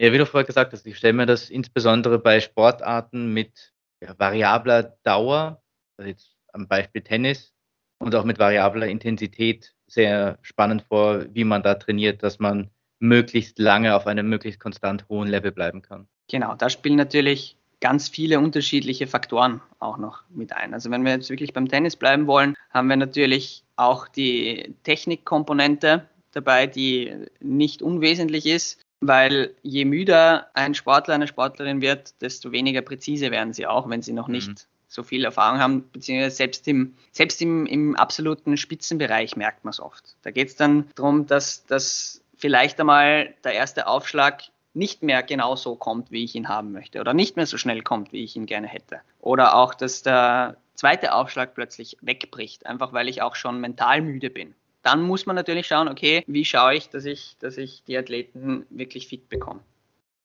Ja, 0.00 0.12
wie 0.12 0.18
du 0.18 0.26
vorher 0.26 0.46
gesagt 0.46 0.72
hast, 0.72 0.86
ich 0.86 0.96
stelle 0.96 1.12
mir 1.12 1.26
das 1.26 1.50
insbesondere 1.50 2.18
bei 2.18 2.40
Sportarten 2.40 3.32
mit 3.32 3.72
ja, 4.00 4.18
variabler 4.18 4.96
Dauer, 5.02 5.62
also 5.98 6.08
jetzt 6.08 6.36
am 6.52 6.66
Beispiel 6.66 7.02
Tennis, 7.02 7.52
und 8.00 8.14
auch 8.14 8.24
mit 8.24 8.38
variabler 8.38 8.88
Intensität 8.88 9.72
sehr 9.86 10.38
spannend 10.42 10.82
vor, 10.88 11.26
wie 11.32 11.44
man 11.44 11.62
da 11.62 11.74
trainiert, 11.74 12.22
dass 12.22 12.38
man 12.38 12.70
möglichst 12.98 13.58
lange 13.58 13.94
auf 13.94 14.06
einem 14.06 14.28
möglichst 14.28 14.60
konstant 14.60 15.08
hohen 15.08 15.28
Level 15.28 15.52
bleiben 15.52 15.82
kann. 15.82 16.08
Genau, 16.28 16.54
da 16.54 16.68
spielen 16.70 16.96
natürlich 16.96 17.56
ganz 17.80 18.08
viele 18.08 18.38
unterschiedliche 18.40 19.06
Faktoren 19.06 19.60
auch 19.78 19.96
noch 19.96 20.22
mit 20.30 20.52
ein. 20.52 20.74
Also 20.74 20.90
wenn 20.90 21.04
wir 21.04 21.12
jetzt 21.12 21.30
wirklich 21.30 21.52
beim 21.52 21.68
Tennis 21.68 21.96
bleiben 21.96 22.26
wollen, 22.26 22.54
haben 22.70 22.88
wir 22.88 22.96
natürlich 22.96 23.64
auch 23.76 24.08
die 24.08 24.74
Technikkomponente 24.82 26.06
dabei, 26.32 26.66
die 26.66 27.12
nicht 27.40 27.82
unwesentlich 27.82 28.46
ist, 28.46 28.80
weil 29.00 29.54
je 29.62 29.86
müder 29.86 30.48
ein 30.54 30.74
Sportler, 30.74 31.14
eine 31.14 31.26
Sportlerin 31.26 31.80
wird, 31.80 32.20
desto 32.20 32.52
weniger 32.52 32.82
präzise 32.82 33.30
werden 33.30 33.54
sie 33.54 33.66
auch, 33.66 33.88
wenn 33.88 34.02
sie 34.02 34.12
noch 34.12 34.28
nicht 34.28 34.48
mhm. 34.48 34.56
So 34.90 35.04
viel 35.04 35.24
Erfahrung 35.24 35.60
haben, 35.60 35.88
beziehungsweise 35.92 36.36
selbst 36.36 36.66
im, 36.66 36.96
selbst 37.12 37.40
im, 37.40 37.64
im 37.64 37.94
absoluten 37.94 38.56
Spitzenbereich 38.56 39.36
merkt 39.36 39.64
man 39.64 39.70
es 39.70 39.80
oft. 39.80 40.16
Da 40.22 40.32
geht 40.32 40.48
es 40.48 40.56
dann 40.56 40.90
darum, 40.96 41.26
dass, 41.26 41.64
dass 41.64 42.22
vielleicht 42.36 42.80
einmal 42.80 43.32
der 43.44 43.54
erste 43.54 43.86
Aufschlag 43.86 44.42
nicht 44.74 45.02
mehr 45.02 45.22
genau 45.22 45.54
so 45.54 45.76
kommt, 45.76 46.10
wie 46.10 46.24
ich 46.24 46.34
ihn 46.34 46.48
haben 46.48 46.72
möchte 46.72 47.00
oder 47.00 47.14
nicht 47.14 47.36
mehr 47.36 47.46
so 47.46 47.56
schnell 47.56 47.82
kommt, 47.82 48.12
wie 48.12 48.24
ich 48.24 48.34
ihn 48.34 48.46
gerne 48.46 48.66
hätte. 48.66 49.00
Oder 49.20 49.54
auch, 49.54 49.74
dass 49.74 50.02
der 50.02 50.56
zweite 50.74 51.14
Aufschlag 51.14 51.54
plötzlich 51.54 51.96
wegbricht, 52.00 52.66
einfach 52.66 52.92
weil 52.92 53.08
ich 53.08 53.22
auch 53.22 53.36
schon 53.36 53.60
mental 53.60 54.02
müde 54.02 54.28
bin. 54.28 54.54
Dann 54.82 55.02
muss 55.02 55.26
man 55.26 55.36
natürlich 55.36 55.68
schauen, 55.68 55.88
okay, 55.88 56.24
wie 56.26 56.44
schaue 56.44 56.74
ich, 56.74 56.88
dass 56.88 57.04
ich, 57.04 57.36
dass 57.38 57.58
ich 57.58 57.84
die 57.84 57.96
Athleten 57.96 58.66
wirklich 58.70 59.06
fit 59.06 59.28
bekomme. 59.28 59.60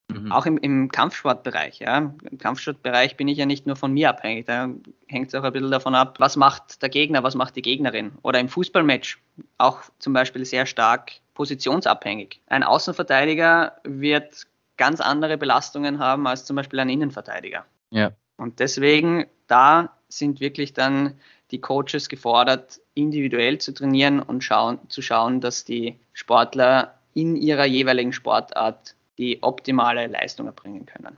Mhm. 0.07 0.31
Auch 0.31 0.45
im, 0.45 0.57
im 0.57 0.91
Kampfsportbereich, 0.91 1.79
ja. 1.79 1.97
Im 1.97 2.37
Kampfsportbereich 2.37 3.17
bin 3.17 3.27
ich 3.27 3.37
ja 3.37 3.45
nicht 3.45 3.65
nur 3.65 3.75
von 3.75 3.91
mir 3.91 4.09
abhängig. 4.09 4.45
Da 4.45 4.69
hängt 5.07 5.29
es 5.29 5.35
auch 5.35 5.43
ein 5.43 5.53
bisschen 5.53 5.71
davon 5.71 5.95
ab, 5.95 6.19
was 6.19 6.35
macht 6.35 6.81
der 6.81 6.89
Gegner, 6.89 7.23
was 7.23 7.35
macht 7.35 7.55
die 7.55 7.61
Gegnerin. 7.61 8.11
Oder 8.21 8.39
im 8.39 8.49
Fußballmatch 8.49 9.19
auch 9.57 9.81
zum 9.99 10.13
Beispiel 10.13 10.45
sehr 10.45 10.65
stark 10.65 11.13
positionsabhängig. 11.33 12.41
Ein 12.47 12.63
Außenverteidiger 12.63 13.77
wird 13.83 14.47
ganz 14.77 15.01
andere 15.01 15.37
Belastungen 15.37 15.99
haben 15.99 16.27
als 16.27 16.45
zum 16.45 16.55
Beispiel 16.55 16.79
ein 16.79 16.89
Innenverteidiger. 16.89 17.65
Ja. 17.91 18.11
Und 18.37 18.59
deswegen, 18.59 19.25
da 19.47 19.91
sind 20.07 20.39
wirklich 20.39 20.73
dann 20.73 21.15
die 21.51 21.61
Coaches 21.61 22.09
gefordert, 22.09 22.79
individuell 22.93 23.57
zu 23.59 23.73
trainieren 23.73 24.19
und 24.19 24.43
schauen, 24.43 24.79
zu 24.89 25.01
schauen, 25.01 25.41
dass 25.41 25.65
die 25.65 25.97
Sportler 26.13 26.95
in 27.13 27.35
ihrer 27.35 27.65
jeweiligen 27.65 28.13
Sportart 28.13 28.95
die 29.17 29.41
optimale 29.43 30.07
Leistung 30.07 30.47
erbringen 30.47 30.85
können. 30.85 31.17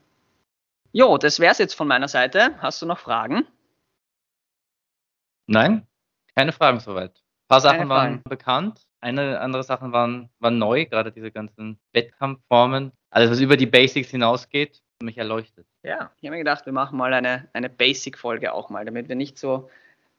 Jo, 0.92 1.18
das 1.18 1.40
wäre 1.40 1.52
es 1.52 1.58
jetzt 1.58 1.74
von 1.74 1.88
meiner 1.88 2.08
Seite. 2.08 2.56
Hast 2.62 2.82
du 2.82 2.86
noch 2.86 3.00
Fragen? 3.00 3.46
Nein, 5.48 5.88
keine 6.36 6.52
Fragen 6.52 6.80
soweit. 6.80 7.12
Ein 7.18 7.48
paar 7.48 7.62
Sachen 7.62 7.90
waren 7.90 8.22
bekannt, 8.24 8.88
eine 9.00 9.40
andere 9.40 9.64
Sachen 9.64 9.92
waren, 9.92 10.30
waren 10.40 10.58
neu, 10.58 10.86
gerade 10.86 11.12
diese 11.12 11.32
ganzen 11.32 11.80
Wettkampfformen. 11.94 12.92
Alles, 13.10 13.32
was 13.32 13.40
über 13.40 13.56
die 13.56 13.66
Basics 13.66 14.10
hinausgeht, 14.10 14.82
mich 15.02 15.18
erleuchtet. 15.18 15.68
Ja, 15.84 16.12
ich 16.18 16.24
habe 16.28 16.32
mir 16.32 16.40
gedacht, 16.40 16.66
wir 16.66 16.74
machen 16.74 16.98
mal 16.98 17.14
eine, 17.14 17.48
eine 17.54 17.70
Basic-Folge 17.70 18.54
auch 18.54 18.70
mal, 18.70 18.84
damit 18.86 19.08
wir 19.08 19.16
nicht 19.16 19.38
so 19.38 19.70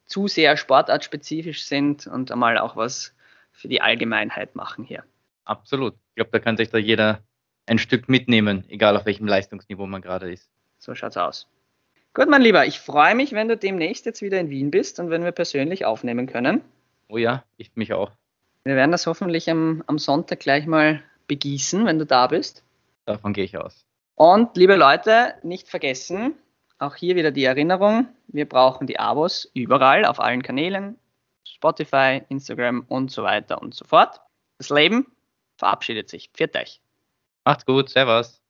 zu 0.05 0.27
sehr 0.27 0.57
sportartspezifisch 0.57 1.63
sind 1.65 2.07
und 2.07 2.31
einmal 2.31 2.57
auch 2.57 2.75
was 2.75 3.13
für 3.51 3.67
die 3.67 3.81
Allgemeinheit 3.81 4.55
machen 4.55 4.83
hier. 4.83 5.03
Absolut. 5.45 5.93
Ich 5.93 6.15
glaube, 6.15 6.31
da 6.31 6.39
kann 6.39 6.57
sich 6.57 6.69
da 6.69 6.77
jeder 6.77 7.21
ein 7.69 7.77
Stück 7.77 8.09
mitnehmen, 8.09 8.65
egal 8.69 8.97
auf 8.97 9.05
welchem 9.05 9.27
Leistungsniveau 9.27 9.85
man 9.85 10.01
gerade 10.01 10.31
ist. 10.31 10.49
So 10.79 10.95
schaut's 10.95 11.17
aus. 11.17 11.47
Gut, 12.13 12.27
mein 12.29 12.41
Lieber, 12.41 12.65
ich 12.65 12.79
freue 12.79 13.13
mich, 13.13 13.33
wenn 13.33 13.47
du 13.47 13.55
demnächst 13.55 14.05
jetzt 14.05 14.21
wieder 14.21 14.39
in 14.39 14.49
Wien 14.49 14.71
bist 14.71 14.99
und 14.99 15.11
wenn 15.11 15.23
wir 15.23 15.31
persönlich 15.31 15.85
aufnehmen 15.85 16.25
können. 16.25 16.61
Oh 17.07 17.17
ja, 17.17 17.43
ich 17.57 17.71
mich 17.75 17.93
auch. 17.93 18.11
Wir 18.63 18.75
werden 18.75 18.91
das 18.91 19.05
hoffentlich 19.05 19.49
am, 19.49 19.83
am 19.87 19.99
Sonntag 19.99 20.39
gleich 20.39 20.65
mal 20.65 21.03
begießen, 21.27 21.85
wenn 21.85 21.99
du 21.99 22.05
da 22.05 22.27
bist. 22.27 22.63
Davon 23.05 23.33
gehe 23.33 23.45
ich 23.45 23.57
aus. 23.57 23.85
Und 24.15 24.57
liebe 24.57 24.75
Leute, 24.75 25.35
nicht 25.43 25.69
vergessen, 25.69 26.33
auch 26.79 26.95
hier 26.95 27.15
wieder 27.15 27.31
die 27.31 27.45
Erinnerung, 27.45 28.07
wir 28.27 28.47
brauchen 28.47 28.87
die 28.87 28.99
Abos 28.99 29.49
überall, 29.53 30.05
auf 30.05 30.19
allen 30.19 30.43
Kanälen, 30.43 30.97
Spotify, 31.45 32.21
Instagram 32.29 32.85
und 32.87 33.11
so 33.11 33.23
weiter 33.23 33.61
und 33.61 33.75
so 33.75 33.85
fort. 33.85 34.21
Das 34.57 34.69
Leben 34.69 35.07
verabschiedet 35.57 36.09
sich. 36.09 36.29
Pfiat 36.33 36.55
euch. 36.55 36.81
Macht's 37.45 37.65
gut, 37.65 37.89
Servus. 37.89 38.41